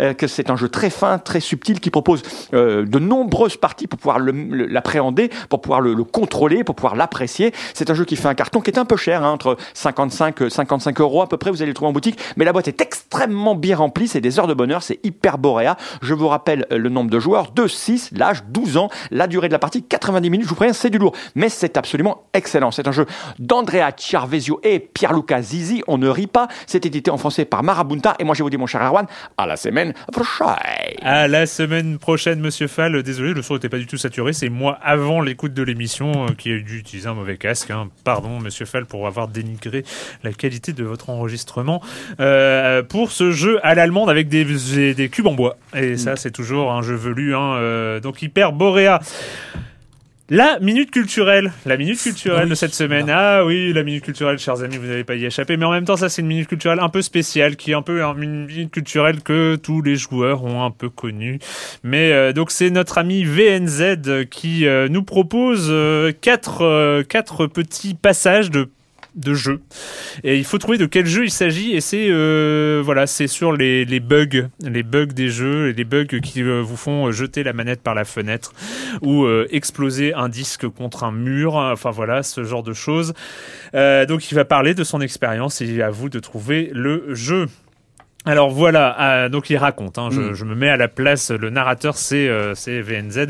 [0.00, 2.22] euh, que c'est un jeu très fin, très subtil qui propose
[2.54, 7.52] euh, de nombreuses parties pour pouvoir l'appréhender, pour pouvoir le, le contrôler, pour pouvoir l'apprécier.
[7.74, 10.42] C'est un jeu qui fait un carton qui est un peu cher, hein, entre 55
[10.42, 12.68] euh, 55 euros à peu près, vous allez le trouver en boutique, mais la boîte
[12.68, 15.76] est extrêmement bien remplie, c'est des heures de bonheur, c'est Hyperborea.
[16.02, 19.48] Je vous rappelle euh, le nombre de joueurs, 2, 6, l'âge 12 ans, la durée
[19.48, 22.70] de la partie 90 minutes, je vous préviens, c'est du lourd, mais c'est absolument excellent.
[22.70, 23.06] C'est un jeu
[23.38, 28.14] d'Andrea Chiarvesio et Pierluca Zizi, on ne rit pas, c'est édité en français par Marabunta,
[28.18, 30.46] et moi je vous dire mon cher Erwan, À la semaine prochaine.
[31.02, 33.02] À la semaine prochaine, monsieur Fall.
[33.02, 34.32] Désolé, le son n'était pas du tout saturé.
[34.32, 37.70] C'est moi avant l'écoute de l'émission euh, qui ai dû utiliser un mauvais casque.
[37.72, 37.88] hein.
[38.04, 39.82] Pardon, monsieur Fall, pour avoir dénigré
[40.22, 41.82] la qualité de votre enregistrement
[42.20, 45.56] euh, pour ce jeu à l'allemande avec des, des, des cubes en bois.
[45.74, 47.34] Et ça, c'est toujours un jeu velu.
[47.34, 49.00] Hein, euh, donc, Hyper Borea.
[50.30, 53.10] La minute culturelle, la minute culturelle de cette semaine.
[53.10, 55.58] Ah oui, la minute culturelle, chers amis, vous n'avez pas y échappé.
[55.58, 57.82] Mais en même temps, ça c'est une minute culturelle un peu spéciale, qui est un
[57.82, 61.40] peu une minute culturelle que tous les joueurs ont un peu connue.
[61.82, 67.46] Mais euh, donc c'est notre ami VNZ qui euh, nous propose euh, quatre euh, quatre
[67.46, 68.70] petits passages de
[69.14, 69.60] de jeu.
[70.22, 73.52] Et il faut trouver de quel jeu il s'agit et c'est euh, voilà, c'est sur
[73.52, 77.52] les, les bugs, les bugs des jeux les bugs qui euh, vous font jeter la
[77.52, 78.52] manette par la fenêtre
[79.02, 83.14] ou euh, exploser un disque contre un mur, enfin voilà, ce genre de choses.
[83.72, 87.46] Donc il va parler de son expérience et à vous de trouver le jeu.
[88.26, 90.32] Alors voilà, euh, donc il raconte, hein, je, Mm.
[90.34, 93.26] je me mets à la place, le narrateur c'est euh, VNZ.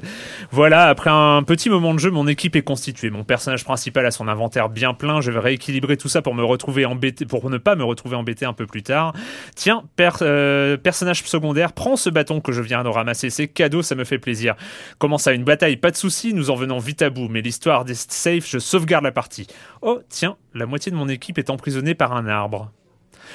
[0.52, 3.10] Voilà, après un petit moment de jeu, mon équipe est constituée.
[3.10, 6.44] Mon personnage principal a son inventaire bien plein, je vais rééquilibrer tout ça pour me
[6.44, 9.14] retrouver embêté, pour ne pas me retrouver embêté un peu plus tard.
[9.56, 13.82] Tiens, per- euh, personnage secondaire, prends ce bâton que je viens de ramasser, c'est cadeau,
[13.82, 14.54] ça me fait plaisir.
[14.98, 17.84] Comment ça, une bataille, pas de souci, nous en venons vite à bout, mais l'histoire
[17.84, 19.48] des safe, je sauvegarde la partie.
[19.82, 22.70] Oh, tiens, la moitié de mon équipe est emprisonnée par un arbre.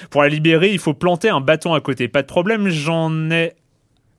[0.10, 2.08] Pour la libérer, il faut planter un bâton à côté.
[2.08, 3.54] Pas de problème, j'en ai.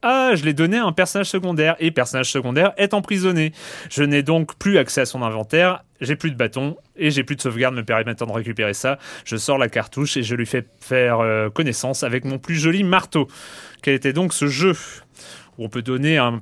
[0.03, 3.53] Ah, je l'ai donné à un personnage secondaire et personnage secondaire est emprisonné.
[3.91, 7.37] Je n'ai donc plus accès à son inventaire, j'ai plus de bâton et j'ai plus
[7.37, 8.99] de sauvegarde me permettant de récupérer ça.
[9.27, 12.83] Je sors la cartouche et je lui fais faire euh, connaissance avec mon plus joli
[12.83, 13.29] marteau.
[13.83, 14.73] Quel était donc ce jeu
[15.59, 16.41] où on peut donner un,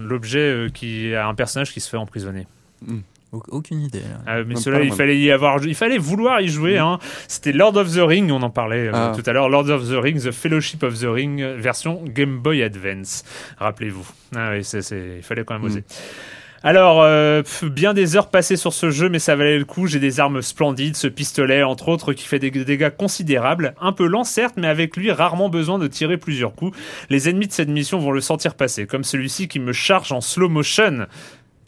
[0.00, 2.48] l'objet euh, à un personnage qui se fait emprisonner?
[2.88, 2.94] Au-
[3.32, 4.00] Aucune idée.
[4.00, 4.20] là.
[4.26, 6.78] ah, mais cela, il fallait y avoir, il fallait vouloir y jouer.
[6.78, 6.98] Hein.
[7.26, 9.12] C'était Lord of the Ring, on en parlait euh, Ah.
[9.14, 9.48] tout à l'heure.
[9.50, 13.24] Lord of the Ring, The Fellowship of the Ring, euh, version Game Boy Advance.
[13.58, 14.06] Rappelez-vous.
[14.34, 15.84] Ah oui, c'est, c'est, il fallait quand même oser.
[16.64, 19.86] Alors, euh, pff, bien des heures passées sur ce jeu, mais ça valait le coup.
[19.86, 23.74] J'ai des armes splendides, ce pistolet, entre autres, qui fait des dégâts considérables.
[23.80, 26.76] Un peu lent, certes, mais avec lui, rarement besoin de tirer plusieurs coups.
[27.10, 30.20] Les ennemis de cette mission vont le sentir passer, comme celui-ci qui me charge en
[30.20, 31.06] slow motion.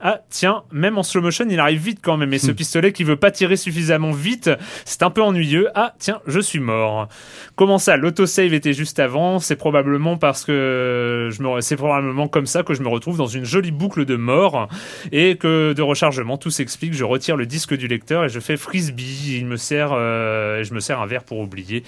[0.03, 2.33] Ah tiens, même en slow motion, il arrive vite quand même.
[2.33, 4.51] Et ce pistolet qui veut pas tirer suffisamment vite,
[4.87, 5.69] c'est un peu ennuyeux.
[5.75, 7.09] Ah tiens, je suis mort.
[7.57, 9.39] Comment ça L'autosave était juste avant?
[9.41, 13.27] C'est probablement parce que je me, c'est probablement comme ça que je me retrouve dans
[13.27, 14.69] une jolie boucle de mort
[15.13, 16.39] et que de rechargement.
[16.39, 16.95] Tout s'explique.
[16.95, 19.37] Je retire le disque du lecteur et je fais frisbee.
[19.39, 21.83] Il me sert, euh, je me sers un verre pour oublier.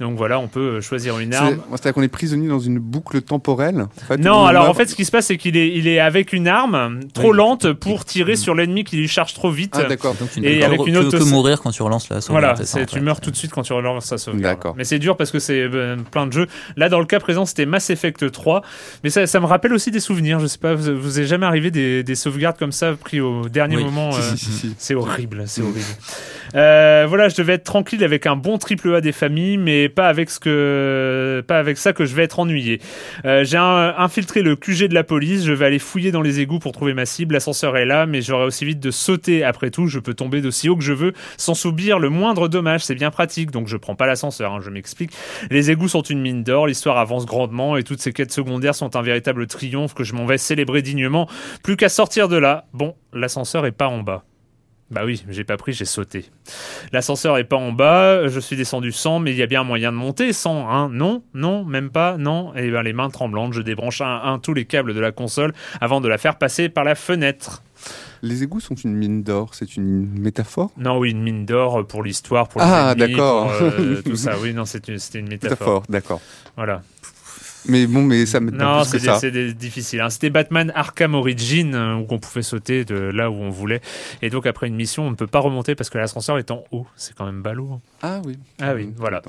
[0.00, 1.62] Donc voilà, on peut choisir une C'est- arme.
[1.70, 3.82] C'est-à-dire qu'on est prisonnier dans une boucle temporelle.
[3.82, 5.68] en fait, où Non, on alors en fait, ce qui se passe, c'est qu'il est,
[5.74, 9.50] il est avec une arme trop lente pour tirer sur l'ennemi qui lui charge trop
[9.50, 9.74] vite.
[9.78, 10.14] Ah, d'accord.
[10.14, 12.20] Donc tu ne Et peux avec que- une autre- que mourir quand tu relances la
[12.20, 12.56] sauvegarde.
[12.56, 13.00] Voilà, ça, tu fait.
[13.00, 14.56] meurs tout de suite quand tu relances sa sauvegarde.
[14.56, 14.74] D'accord.
[14.76, 16.46] Mais c'est dur parce que c'est euh, plein de jeux.
[16.76, 18.62] Là, dans le cas présent, c'était Mass Effect 3.
[19.02, 20.38] Mais ça, ça me rappelle aussi des souvenirs.
[20.40, 23.48] Je sais pas, vous, vous est jamais arrivé des, des sauvegardes comme ça pris au
[23.48, 23.84] dernier Oui.
[23.84, 24.74] moment Si, euh, si, si, si.
[24.78, 25.80] C'est horrible, c'est horrible.
[26.54, 30.06] Euh, voilà, je devais être tranquille avec un bon triple A des familles, mais pas
[30.08, 32.80] avec ce que, pas avec ça que je vais être ennuyé.
[33.24, 35.44] Euh, j'ai un- infiltré le QG de la police.
[35.44, 37.34] Je vais aller fouiller dans les égouts pour trouver ma cible.
[37.44, 39.44] L'ascenseur est là, mais j'aurai aussi vite de sauter.
[39.44, 42.82] Après tout, je peux tomber d'aussi haut que je veux sans subir le moindre dommage.
[42.86, 44.54] C'est bien pratique, donc je prends pas l'ascenseur.
[44.54, 45.10] hein, je m'explique.
[45.50, 46.66] Les égouts sont une mine d'or.
[46.66, 50.24] L'histoire avance grandement et toutes ces quêtes secondaires sont un véritable triomphe que je m'en
[50.24, 51.28] vais célébrer dignement.
[51.62, 52.64] Plus qu'à sortir de là.
[52.72, 54.24] Bon, l'ascenseur est pas en bas.
[54.90, 56.26] Bah oui, j'ai pas pris, j'ai sauté.
[56.92, 59.64] L'ascenseur est pas en bas, je suis descendu sans, mais il y a bien un
[59.64, 62.54] moyen de monter sans, hein Non, non, même pas, non.
[62.54, 65.52] Et ben les mains tremblantes, je débranche un, un tous les câbles de la console
[65.80, 67.62] avant de la faire passer par la fenêtre.
[68.22, 70.70] Les égouts sont une mine d'or, c'est une métaphore?
[70.78, 73.50] Non, oui, une mine d'or pour l'histoire, pour les Ah, d'accord.
[73.52, 74.34] euh, tout ça.
[74.40, 75.56] Oui, non, c'est une- c'était une métaphore.
[75.58, 76.20] Métaphore, d'accord.
[76.56, 76.82] Voilà.
[77.66, 79.18] Mais bon, mais ça me Non, plus que c'est ça.
[79.18, 80.00] c'est des- difficile.
[80.00, 80.10] hein.
[80.10, 83.80] C'était Batman Arkham Origin euh, où on pouvait sauter de là où on voulait.
[84.22, 86.64] Et donc après une mission, on ne peut pas remonter parce que l'ascenseur est en
[86.72, 86.86] haut.
[86.96, 87.70] C'est quand même ballot.
[87.74, 87.80] hein.
[88.02, 88.36] Ah oui.
[88.60, 89.22] Ah oui, voilà.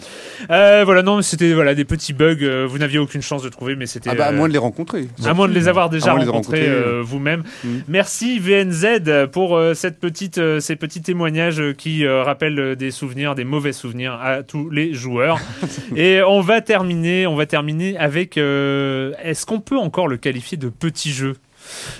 [0.52, 2.36] Euh, voilà, non, mais c'était voilà des petits bugs.
[2.42, 4.10] euh, vous n'aviez aucune chance de trouver, mais c'était.
[4.12, 5.08] Ah bah, à moins de les rencontrer.
[5.26, 7.44] à moins de les avoir déjà les rencontrés euh, vous-même.
[7.64, 7.70] Mm.
[7.88, 13.72] Merci VNZ pour euh, cette petite, ces petits témoignages qui rappellent des souvenirs, des mauvais
[13.74, 15.40] souvenirs à tous les joueurs.
[15.96, 18.25] Et on va terminer, on va terminer avec.
[18.34, 21.36] Est-ce qu'on peut encore le qualifier de petit jeu?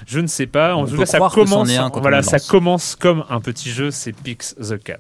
[0.06, 0.76] Je ne sais pas.
[0.76, 1.70] En On tout cas, ça commence.
[1.96, 3.90] voilà, ça commence comme un petit jeu.
[3.92, 5.00] C'est Pix the Cat.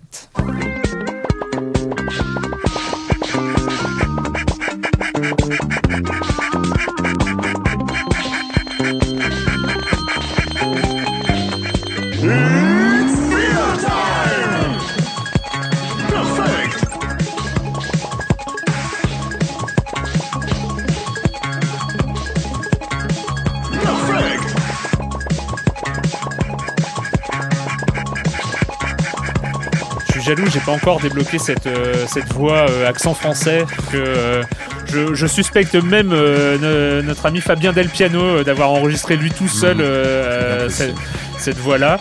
[30.26, 34.44] Jaloux, j'ai pas encore débloqué cette, euh, cette voix euh, accent français que euh,
[34.92, 39.78] je, je suspecte même ne- notre ami Fabien Del Piano d'avoir enregistré lui tout seul
[39.82, 40.96] euh, cette,
[41.38, 42.00] cette voix-là.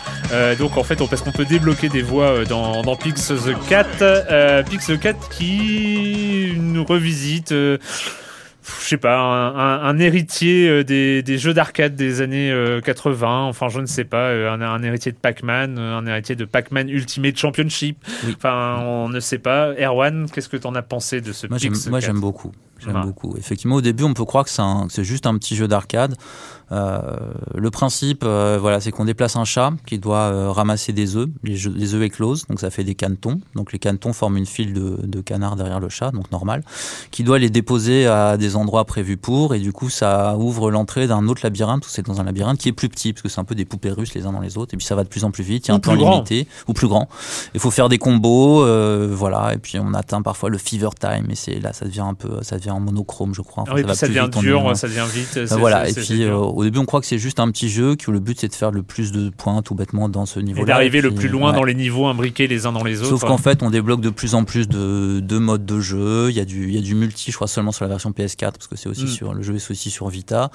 [0.59, 4.65] Donc en fait, on, parce qu'on peut débloquer des voix dans, dans Pix the Cat,
[4.69, 7.55] Pix the Cat qui nous revisite.
[8.67, 12.51] Euh, je sais pas, un, un- un héritier euh, des, des jeux d'arcade des années
[12.51, 16.07] euh, 80, enfin je ne sais pas, euh, un, un héritier de Pac-Man, euh, un
[16.07, 17.99] héritier de Pac-Man Ultimate Championship,
[18.37, 19.73] enfin on ne sait pas.
[19.79, 22.07] Erwan, qu'est-ce que t'en as pensé de ce Moi, j'aime, Pix moi, 4?
[22.07, 22.53] j'aime beaucoup.
[22.85, 23.03] J'aime Ouais.
[23.03, 23.37] beaucoup.
[23.39, 24.51] Effectivement, au début, on peut croire que
[24.91, 26.17] c'est juste un petit jeu d'arcade.
[26.73, 27.01] Euh,
[27.55, 31.29] le principe, euh, voilà, c'est qu'on déplace un chat qui doit euh, ramasser des œufs.
[31.43, 33.41] Les, jeux- les œufs éclosent, donc ça fait des canetons.
[33.55, 36.63] Donc les canetons forment une file de, de canards derrière le chat, donc normal,
[37.11, 39.55] qui doit les déposer à des endroits prévus pour.
[39.55, 42.69] Et du coup, ça ouvre l'entrée d'un autre labyrinthe où c'est dans un labyrinthe qui
[42.69, 44.57] est plus petit, parce que c'est un peu des poupées russes les uns dans les
[44.59, 44.75] autres.
[44.75, 45.67] Et puis ça va de plus en plus vite.
[45.67, 46.13] Il y a un temps grand.
[46.15, 47.09] limité ou plus grand.
[47.55, 49.53] Il faut faire des combos, euh, voilà.
[49.55, 51.31] Et puis on atteint parfois le fever time.
[51.31, 53.63] Et c'est là, ça devient un peu, ça devient en monochrome, je crois.
[53.65, 55.39] Enfin, Ah oui, va puis ça devient vite, dur, ça devient vite.
[55.59, 55.89] Voilà.
[55.89, 56.64] Et puis euh.
[56.65, 58.55] Au début, on croit que c'est juste un petit jeu, que le but c'est de
[58.55, 60.63] faire le plus de points tout bêtement dans ce niveau-là.
[60.65, 61.57] Et d'arriver le plus loin ouais.
[61.57, 63.11] dans les niveaux imbriqués les uns dans les autres.
[63.11, 66.31] Sauf qu'en fait, on débloque de plus en plus de, de modes de jeu.
[66.31, 68.11] Il y, a du, il y a du multi, je crois seulement sur la version
[68.11, 69.09] PS4, parce que c'est aussi Mm.
[69.09, 70.51] sur le jeu est aussi sur Vita.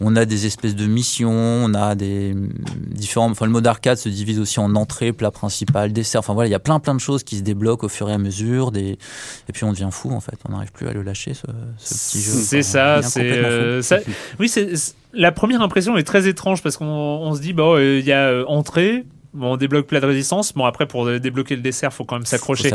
[0.00, 2.48] On a des espèces de missions, on a des mm,
[2.90, 3.30] différents.
[3.30, 6.20] Enfin, le mode arcade se divise aussi en entrée, plat principal, dessert.
[6.20, 8.12] Enfin voilà, il y a plein plein de choses qui se débloquent au fur et
[8.12, 8.72] à mesure.
[8.72, 8.98] Des...
[9.48, 10.38] Et puis on devient fou en fait.
[10.48, 11.42] On n'arrive plus à le lâcher ce,
[11.78, 12.32] ce petit jeu.
[12.32, 13.98] C'est Enfin, ça, c'est euh, ça-
[14.38, 17.98] Oui, c'est- la première impression est très étrange parce qu'on on se dit bon, euh,
[17.98, 19.04] il y a euh, entrée.
[19.34, 20.52] Bon, on débloque plat de résistance.
[20.52, 22.68] Bon, après, pour débloquer le dessert, faut quand même s'accrocher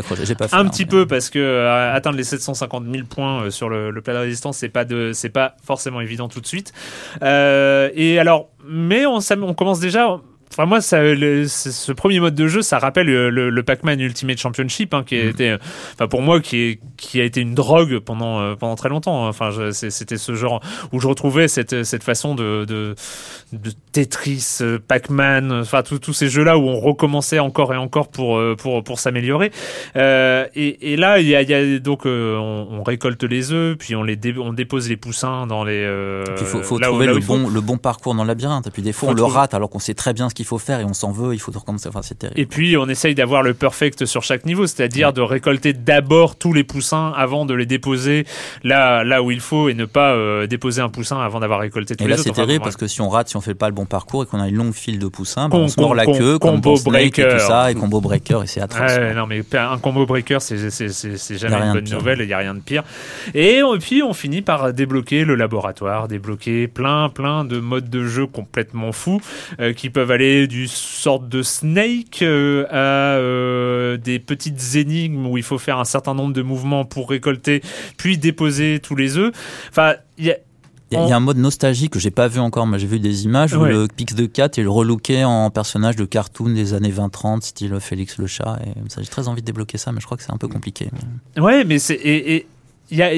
[0.55, 3.91] un hein, petit peu parce que euh, atteindre les 750 000 points euh, sur le,
[3.91, 6.73] le plat de résistance, c'est pas de, c'est pas forcément évident tout de suite.
[7.21, 10.19] Euh, et alors, mais on, s'am- on commence déjà.
[10.57, 13.99] Enfin moi, ça, le- ce premier mode de jeu, ça rappelle le, le- le Pac-Man
[13.99, 15.57] Ultimate Championship, hein, qui a été, euh,
[15.93, 19.27] enfin pour moi, qui, est, qui a été une drogue pendant euh, pendant très longtemps.
[19.27, 22.95] Enfin, je- c'est- c'était ce genre où je retrouvais cette cette façon de de,
[23.53, 27.77] de Tetris, euh, Pac-Man, euh, enfin tous tous ces jeux-là où on recommençait encore et
[27.77, 29.51] encore pour euh, pour pour s'améliorer.
[29.95, 33.51] Euh, et, et là, il y a, y a donc euh, on, on récolte les
[33.51, 35.83] œufs, puis on les dé- on dépose les poussins dans les.
[35.83, 37.37] euh, il faut, faut là où- trouver là le faut.
[37.37, 38.67] bon, le bon parcours dans le labyrinthe.
[38.67, 40.45] Et puis des fois, Faut on le rate alors qu'on sait très bien ce qu'il
[40.47, 41.33] faut faire et on s'en veut.
[41.33, 41.87] Il faut recommencer.
[41.89, 42.39] Enfin, c'est terrible.
[42.39, 46.53] Et puis on essaye d'avoir le perfect sur chaque niveau, c'est-à-dire de récolter d'abord tous
[46.53, 48.25] les poussins avant de les déposer
[48.63, 51.95] là là où il faut et ne pas euh, déposer un poussin avant d'avoir récolté
[51.95, 52.23] tous Et les là, autres.
[52.23, 54.23] c'est Enfin, terrible parce que si on rate, si on fait pas le bon parcours
[54.23, 56.75] et qu'on a une longue file de poussins, ben, on se mord la queue, combo
[56.75, 57.37] Snake et breaker.
[57.39, 58.91] tout ça, et combo breaker, et c'est atroce.
[58.91, 62.29] Ouais, non mais un combo breaker c'est c'est c'est c'est jamais une bonne nouvelle, il
[62.29, 62.83] y a rien de pire.
[63.33, 68.05] Et, et puis on finit par débloquer le laboratoire, débloquer plein plein de modes de
[68.05, 69.19] jeu complètement fous
[69.59, 75.37] euh, qui peuvent aller du sorte de Snake euh, à euh, des petites énigmes où
[75.37, 77.61] il faut faire un certain nombre de mouvements pour récolter
[77.97, 79.33] puis déposer tous les œufs.
[79.69, 80.37] Enfin, il y a
[80.91, 82.77] Il y, a- il y a un mode nostalgie que j'ai pas vu encore, mais
[82.79, 83.71] j'ai vu des images où Ouais.
[83.73, 87.77] le Pix de 4 est le relooké en personnage de cartoon des années 20-30, style
[87.81, 88.57] Félix le chat.
[88.65, 90.47] Et ça, j'ai très envie de débloquer ça, mais je crois que c'est un peu
[90.47, 90.89] compliqué.
[91.37, 92.47] Ouais, mais c'est et et
[92.89, 93.11] il y a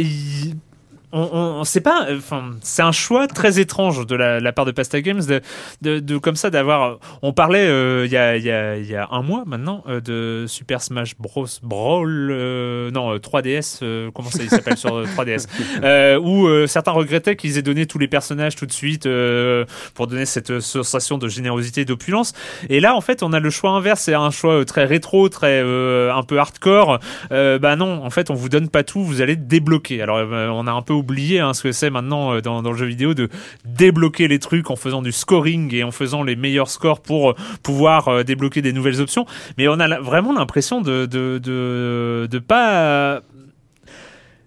[1.11, 4.65] on, on, on sait pas enfin c'est un choix très étrange de la, la part
[4.65, 5.41] de Pasta Games de,
[5.81, 9.07] de, de comme ça d'avoir on parlait euh, il y a y a y a
[9.11, 11.45] un mois maintenant euh, de Super Smash Bros.
[11.63, 15.47] Brawl euh, non euh, 3DS euh, comment ça il s'appelle sur euh, 3DS
[15.83, 19.65] euh, où euh, certains regrettaient qu'ils aient donné tous les personnages tout de suite euh,
[19.93, 22.33] pour donner cette sensation de générosité et d'opulence.
[22.69, 25.29] Et là en fait on a le choix inverse c'est un choix euh, très rétro
[25.29, 26.99] très euh, un peu hardcore.
[27.31, 30.01] Euh, bah non, en fait, on vous donne pas tout, vous allez débloquer.
[30.01, 32.77] Alors, euh, on a un peu oublié hein, ce que c'est maintenant euh, dans, le
[32.77, 33.29] jeu vidéo de
[33.65, 37.35] débloquer les trucs en faisant du scoring et en faisant les meilleurs scores pour euh,
[37.63, 39.25] pouvoir euh, débloquer des nouvelles options.
[39.57, 43.21] Mais on a vraiment l'impression de, de, de, pas.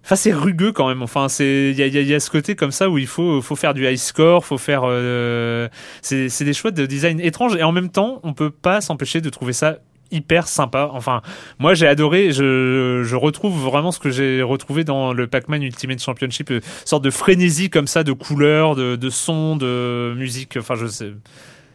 [0.04, 1.02] Enfin, c'est rugueux quand même.
[1.02, 3.86] Enfin, c'est il y a, ce côté comme ça où il faut faut faire du
[3.86, 4.82] high score, faut faire.
[4.84, 5.68] euh,
[6.02, 9.20] c'est c'est des choix de design étranges et en même temps, on peut pas s'empêcher
[9.20, 9.78] de trouver ça
[10.12, 10.88] hyper sympa.
[10.92, 11.22] Enfin,
[11.58, 12.30] moi j'ai adoré.
[12.32, 17.04] Je, je retrouve vraiment ce que j'ai retrouvé dans le Pac-Man Ultimate Championship, une sorte
[17.04, 20.56] de frénésie comme ça, de couleurs, de, de sons, de musique.
[20.56, 21.12] Enfin, je sais.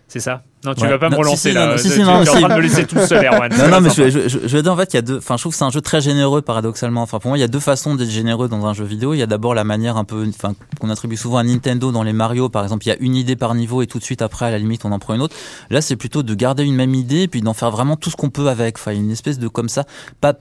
[0.07, 0.89] C'est ça Non, tu Ouais.
[0.89, 1.66] vas pas me Non, relancer si, si, là.
[1.68, 2.32] non, non, si, Tu- si, tu es non, en si.
[2.32, 3.51] train de me laisser tout seul, Erwan.
[3.55, 4.10] Non, non, mais je, sympa.
[4.10, 5.58] je, je, je vais dire, en fait, il y a deux, enfin, je trouve que
[5.58, 7.03] c'est un jeu très généreux, paradoxalement.
[7.03, 9.14] Enfin, pour moi, il y a deux façons d'être généreux dans un jeu vidéo.
[9.14, 12.01] Il y a d'abord la manière un peu, enfin, qu'on attribue souvent à Nintendo dans
[12.03, 12.86] les Mario, par exemple.
[12.86, 14.84] Il y a une idée par niveau et tout de suite après, à la limite,
[14.84, 15.36] on en prend une autre.
[15.70, 18.16] Là, c'est plutôt de garder une même idée et puis d'en faire vraiment tout ce
[18.16, 18.78] qu'on peut avec.
[18.80, 19.86] Enfin, une espèce de comme ça,
[20.22, 20.34] pas,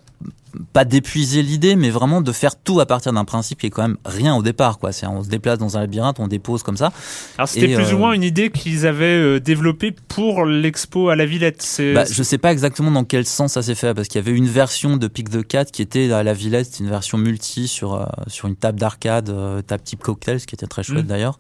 [0.73, 3.83] pas d'épuiser l'idée, mais vraiment de faire tout à partir d'un principe qui est quand
[3.83, 4.91] même rien au départ, quoi.
[4.91, 6.93] C'est, on se déplace dans un labyrinthe, on dépose comme ça.
[7.37, 11.15] Alors c'était plus euh, ou moins une idée qu'ils avaient euh, développée pour l'expo à
[11.17, 11.61] la Villette.
[11.61, 14.25] C'est Bah, je sais pas exactement dans quel sens ça s'est fait parce qu'il y
[14.27, 17.19] avait une version de Pick the Cat qui était à la Villette, c'était une version
[17.19, 20.83] multi sur euh, sur une table d'arcade, euh, table type cocktail, ce qui était très
[20.83, 21.09] chouette Mm.
[21.09, 21.37] d'ailleurs.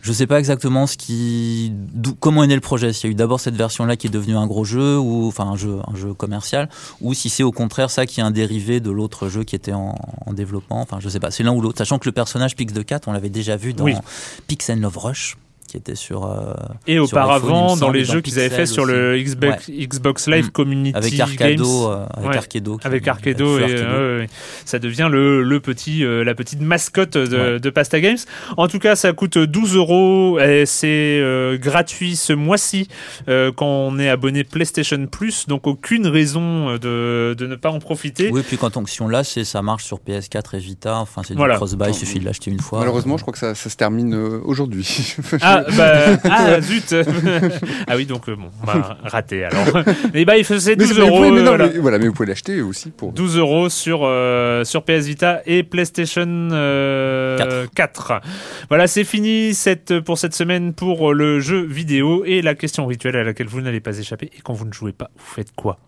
[0.00, 1.72] Je sais pas exactement ce qui,
[2.20, 2.92] comment est né le projet.
[2.92, 5.44] S'il y a eu d'abord cette version-là qui est devenue un gros jeu ou enfin
[5.46, 6.68] un jeu, un jeu commercial,
[7.00, 9.72] ou si c'est au contraire ça qui est un dérivé de l'autre jeu qui était
[9.72, 9.94] en,
[10.26, 10.82] en développement.
[10.82, 11.30] Enfin, je sais pas.
[11.30, 11.78] C'est l'un ou l'autre.
[11.78, 13.94] Sachant que le personnage Pix the Cat, on l'avait déjà vu dans Oui.
[14.46, 15.38] Pix and Love Rush,
[15.74, 16.24] qui était sur.
[16.24, 16.54] euh,
[16.86, 19.18] Et sur auparavant, iPhone, dans les jeux qu'ils avaient fait sur le.
[19.18, 19.86] Xbox, Ouais.
[19.86, 20.50] Xbox Live Mm.
[20.50, 21.90] Community Avec Arcado, Games.
[21.92, 22.36] euh, avec Ouais.
[22.36, 23.82] Arcado Avec Arcado, et, Arcado.
[23.82, 24.28] euh, ouais, ouais.
[24.64, 28.18] ça devient le, le petit, euh, la petite mascotte de, de Pasta Games.
[28.56, 30.86] En tout cas, ça coûte 12 euros et c'est
[31.20, 32.86] euh, gratuit ce mois-ci
[33.28, 35.46] euh, quand on est abonné PlayStation Plus.
[35.48, 38.30] Donc aucune raison de, de ne pas en profiter.
[38.32, 40.98] Oui, puis quand on, si on l'a, c'est ça marche sur PS4 et Vita.
[40.98, 41.54] Enfin, c'est Voilà.
[41.54, 42.78] du cross-buy, il suffit de l'acheter une fois.
[42.78, 44.86] Malheureusement, je crois que ça, ça se termine aujourd'hui.
[45.40, 46.94] Ah, bah, ah zut
[47.86, 49.64] Ah oui, donc euh, bon, bah, raté alors.
[50.12, 51.16] Mais bah, il faisait Mais 12 c'est- mais vous euros.
[51.18, 51.66] pouvez- mais non, voilà.
[51.68, 53.12] mais voilà, mais vous pouvez l'acheter aussi pour.
[53.12, 58.20] 12 euros sur, euh, sur PS Vita et PlayStation euh, 4.
[58.68, 63.16] Voilà, c'est fini cette, pour cette semaine pour le jeu vidéo et la question rituelle
[63.16, 64.26] à laquelle vous n'allez pas échapper.
[64.36, 65.78] Et quand vous ne jouez pas, vous faites quoi?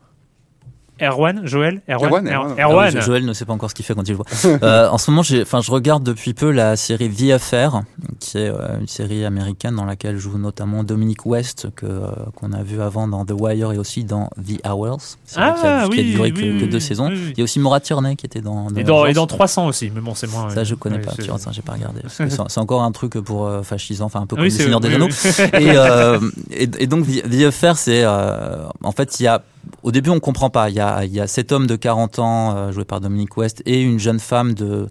[1.01, 2.55] Erwan, Joël, Erwan, Erwan, Erwan.
[2.59, 2.93] Ah Erwan.
[2.95, 4.27] oui, Joël ne sait pas encore ce qu'il fait quand il le voit.
[4.63, 7.83] Euh, en ce moment, enfin, je regarde depuis peu la série The Affair,
[8.21, 12.53] qui est euh, une série américaine dans laquelle joue notamment Dominic West, que, euh, qu'on
[12.53, 15.89] a vu avant dans The Wire et aussi dans The Hours, série qui a, Ah,
[15.89, 17.09] qui a oui, duré oui, que, oui, que deux oui, saisons.
[17.09, 17.33] oui, oui.
[17.33, 18.69] Il y a aussi Maura Tierney qui était dans.
[18.71, 19.29] Et dans, et dans Urgence.
[19.37, 20.49] 300 aussi, mais bon, c'est moins.
[20.51, 21.11] Ça, je connais pas.
[21.17, 22.01] c'est- Tu vois, ça, j'ai pas regardé.
[22.09, 24.89] C'est, encore un truc pour euh, fascisant, enfin un peu Oui, comme le Seigneur des
[24.89, 25.09] oui, Anneaux.
[25.09, 25.45] oui.
[25.61, 26.19] et, euh,
[26.51, 29.43] et, et donc, The, Affair, c'est euh, en fait, il y a
[29.83, 30.71] au début, on comprend pas.
[30.71, 33.37] Il y a, il y a cet homme de 40 ans, euh, joué par Dominic
[33.37, 34.89] West, et une jeune femme de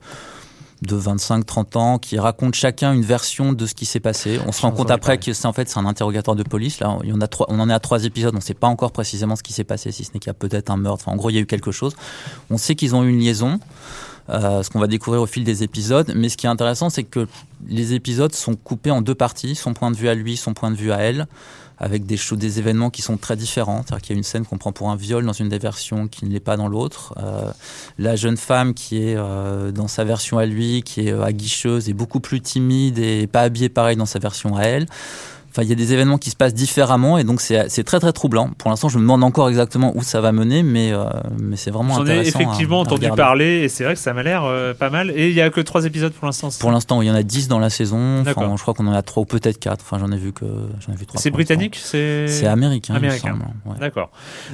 [0.82, 4.40] de 25-30 ans qui racontent chacun une version de ce qui s'est passé.
[4.46, 6.80] On se rend compte après que c'est en fait c'est un interrogatoire de police.
[6.80, 8.34] Là, il y en a trois, on en est à trois épisodes.
[8.34, 10.32] On ne sait pas encore précisément ce qui s'est passé, si ce n'est qu'il y
[10.32, 11.06] a peut-être un meurtre.
[11.06, 11.96] Enfin, en gros, il y a eu quelque chose.
[12.50, 13.60] On sait qu'ils ont eu une liaison.
[14.28, 16.12] Euh, ce qu'on va découvrir au fil des épisodes.
[16.16, 17.28] Mais ce qui est intéressant, c'est que
[17.68, 20.72] les épisodes sont coupés en deux parties, son point de vue à lui, son point
[20.72, 21.28] de vue à elle,
[21.78, 23.84] avec des, choses, des événements qui sont très différents.
[23.86, 26.08] C'est-à-dire qu'il y a une scène qu'on prend pour un viol dans une des versions
[26.08, 27.14] qui ne l'est pas dans l'autre.
[27.18, 27.52] Euh,
[27.98, 31.90] la jeune femme qui est euh, dans sa version à lui, qui est euh, aguicheuse
[31.90, 34.86] et beaucoup plus timide et pas habillée pareil dans sa version à elle.
[35.56, 38.02] Enfin, il y a des événements qui se passent différemment et donc c'est c'est très
[38.02, 38.50] très troublant.
[38.58, 41.06] Pour l'instant, je me demande encore exactement où ça va mener, mais, euh,
[41.40, 42.40] mais c'est vraiment J'en ai intéressant.
[42.40, 45.12] à- effectivement à entendu parler et c'est vrai que ça m'a l'air euh, pas mal.
[45.16, 46.50] Et il y a que trois épisodes pour l'instant.
[46.60, 48.20] Pour l'instant, il y en a 10 dans la saison.
[48.28, 49.80] Enfin, je crois qu'on en a 3 ou peut-être 4.
[49.82, 50.44] Enfin, j'en ai vu que
[50.86, 51.22] j'en ai vu 3.
[51.22, 52.96] C'est britannique C'est C'est américain,
[53.66, 53.76] ouais.
[53.80, 54.10] D'accord.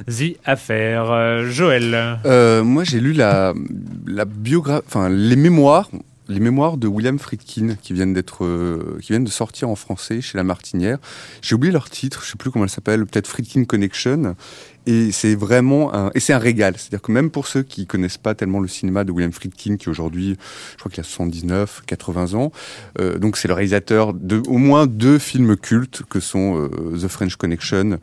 [0.06, 1.10] The Affair.
[1.10, 2.18] Euh, Joël.
[2.26, 3.54] Euh, moi, j'ai lu la,
[4.06, 5.88] la biographie, enfin les mémoires,
[6.28, 10.20] les mémoires de William Friedkin qui viennent d'être, euh, qui viennent de sortir en français
[10.20, 10.98] chez La Martinière.
[11.40, 14.36] J'ai oublié leur titre, je sais plus comment elle s'appelle, peut-être Friedkin Connection.
[14.86, 16.74] Et c'est vraiment un, et c'est un régal.
[16.76, 19.88] C'est-à-dire que même pour ceux qui connaissent pas tellement le cinéma de William Friedkin, qui
[19.88, 20.36] aujourd'hui,
[20.72, 22.50] je crois qu'il a 79, 80 ans,
[22.98, 27.08] euh, donc c'est le réalisateur de au moins deux films cultes que sont euh, The
[27.08, 28.00] French Connection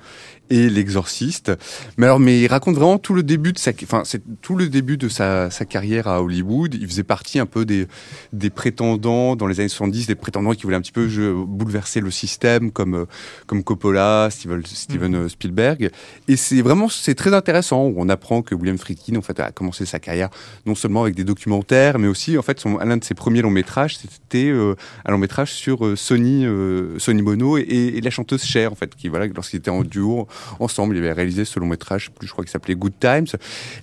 [0.49, 1.51] et L'Exorciste.
[1.97, 4.69] Mais alors, mais il raconte vraiment tout le début de sa, enfin, c'est tout le
[4.69, 6.75] début de sa, sa carrière à Hollywood.
[6.75, 7.87] Il faisait partie un peu des,
[8.33, 12.01] des prétendants dans les années 70, des prétendants qui voulaient un petit peu je, bouleverser
[12.01, 13.05] le système, comme,
[13.47, 15.89] comme Coppola, Steven, Steven euh, Spielberg.
[16.27, 17.85] Et c'est vraiment, c'est très intéressant.
[17.85, 20.29] où On apprend que William Friedkin, en fait, a commencé sa carrière
[20.65, 23.49] non seulement avec des documentaires, mais aussi, en fait, son, l'un de ses premiers longs
[23.49, 24.75] métrages, c'était euh,
[25.05, 28.75] un long métrage sur euh, Sonny, euh, Sonny Bono et, et la chanteuse Cher, en
[28.75, 30.27] fait, qui, voilà, lorsqu'ils étaient en duo
[30.59, 33.27] ensemble, il avait réalisé ce long métrage, je crois qu'il s'appelait Good Times.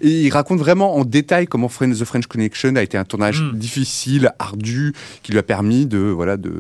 [0.01, 3.59] Et il raconte vraiment en détail comment The French Connection a été un tournage Mm.
[3.59, 4.93] difficile, ardu,
[5.23, 6.53] qui lui a permis de, voilà, de,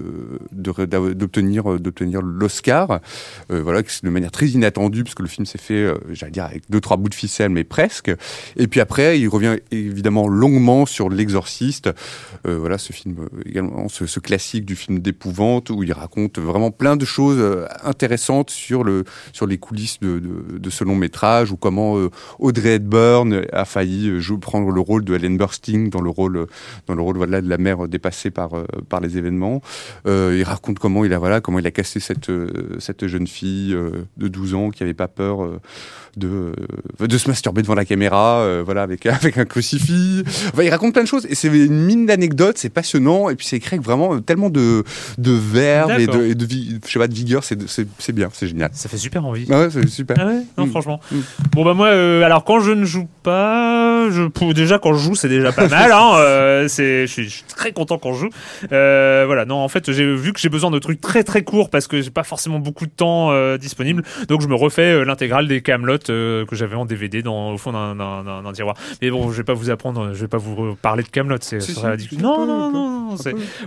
[0.52, 3.00] d'obtenir, euh, d'obtenir l'Oscar.
[3.50, 6.44] Euh, voilà, de manière très inattendue, parce que le film s'est fait, euh, j'allais dire,
[6.44, 8.10] avec deux, trois bouts de ficelle, mais presque.
[8.56, 11.90] Et puis après, il revient évidemment longuement sur L'Exorciste.
[12.46, 16.70] Euh, voilà, ce film également, ce, ce classique du film d'épouvante, où il raconte vraiment
[16.70, 21.52] plein de choses intéressantes sur, le, sur les coulisses de, de, de ce long métrage,
[21.52, 25.88] ou comment euh, Audrey Hepburn a failli euh, jouer, prendre le rôle de Ellen Burstyn
[25.90, 26.46] dans le rôle,
[26.86, 29.60] dans le rôle voilà, de la mère dépassée par, euh, par les événements.
[30.06, 32.30] Il raconte comment il a, voilà, comment il a cassé cette,
[32.78, 33.76] cette jeune fille
[34.16, 35.48] de 12 ans qui avait pas peur
[36.16, 36.52] de,
[37.00, 40.22] de se masturber devant la caméra, voilà, avec, avec un crucifix.
[40.52, 43.46] Enfin, il raconte plein de choses et c'est une mine d'anecdotes, c'est passionnant et puis
[43.46, 44.84] c'est écrit avec vraiment tellement de,
[45.18, 47.56] de verve et de, et de, vi- je sais pas, de vigueur, c'est,
[48.12, 48.70] bien, c'est génial.
[48.72, 49.46] Ça fait super envie.
[49.50, 50.16] Ah ouais, super.
[50.20, 50.42] Ah ouais?
[50.58, 50.70] Non, Mm.
[50.70, 51.00] franchement.
[51.52, 53.75] Bon, bah, moi, euh, alors, quand je ne joue pas,
[54.06, 55.92] moi, je, déjà quand je joue, c'est déjà pas mal.
[55.92, 58.28] Hein, euh, c'est, je suis, je suis très content quand je joue.
[58.72, 61.70] Euh, voilà, non, en fait, j'ai vu que j'ai besoin de trucs très très courts
[61.70, 64.02] parce que j'ai pas forcément beaucoup de temps euh, disponible.
[64.28, 68.52] Donc je me refais l'intégrale des Camelot que j'avais en DVD dans au fond d'un,
[68.52, 68.76] tiroir.
[69.02, 71.38] Mais bon, je vais pas vous apprendre, je vais pas vous parler de Camelot.
[71.40, 71.80] C'est, Si, peu,
[72.20, 73.18] Non, non, peu, non, non,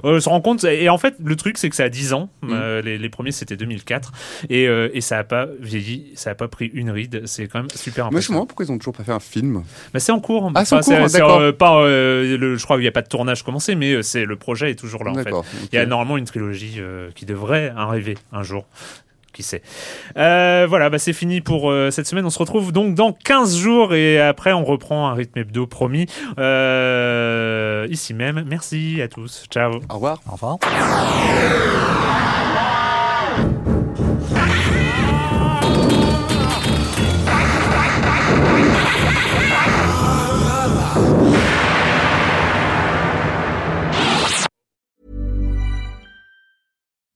[0.04, 0.64] on se rend compte.
[0.64, 2.30] Et en fait, le truc, c'est que ça a 10 ans.
[2.42, 2.80] Mm.
[2.84, 4.12] Les, les premiers, c'était 2004.
[4.50, 7.24] Et, et ça a pas vieilli, ça a pas pris une ride.
[7.26, 9.20] C'est quand même super Mais je me demande pourquoi ils ont toujours pas fait un
[9.20, 9.64] film.
[9.94, 10.29] Mais c'est en cours.
[10.56, 11.40] Ah, cours, d'accord.
[11.40, 14.02] euh, pas, euh, le, je crois qu'il n'y a pas de tournage commencé, mais euh,
[14.02, 15.32] c'est le projet est toujours là en fait.
[15.72, 18.66] Il y a normalement une trilogie euh, qui devrait arriver un jour.
[19.32, 19.62] Qui sait.
[20.18, 22.26] Euh, voilà, bah c'est fini pour euh, cette semaine.
[22.26, 26.08] On se retrouve donc dans 15 jours et après on reprend un rythme hebdo promis
[26.40, 28.44] euh, ici même.
[28.48, 29.46] Merci à tous.
[29.52, 29.76] Ciao.
[29.90, 30.20] Au revoir.
[30.28, 30.58] Au revoir.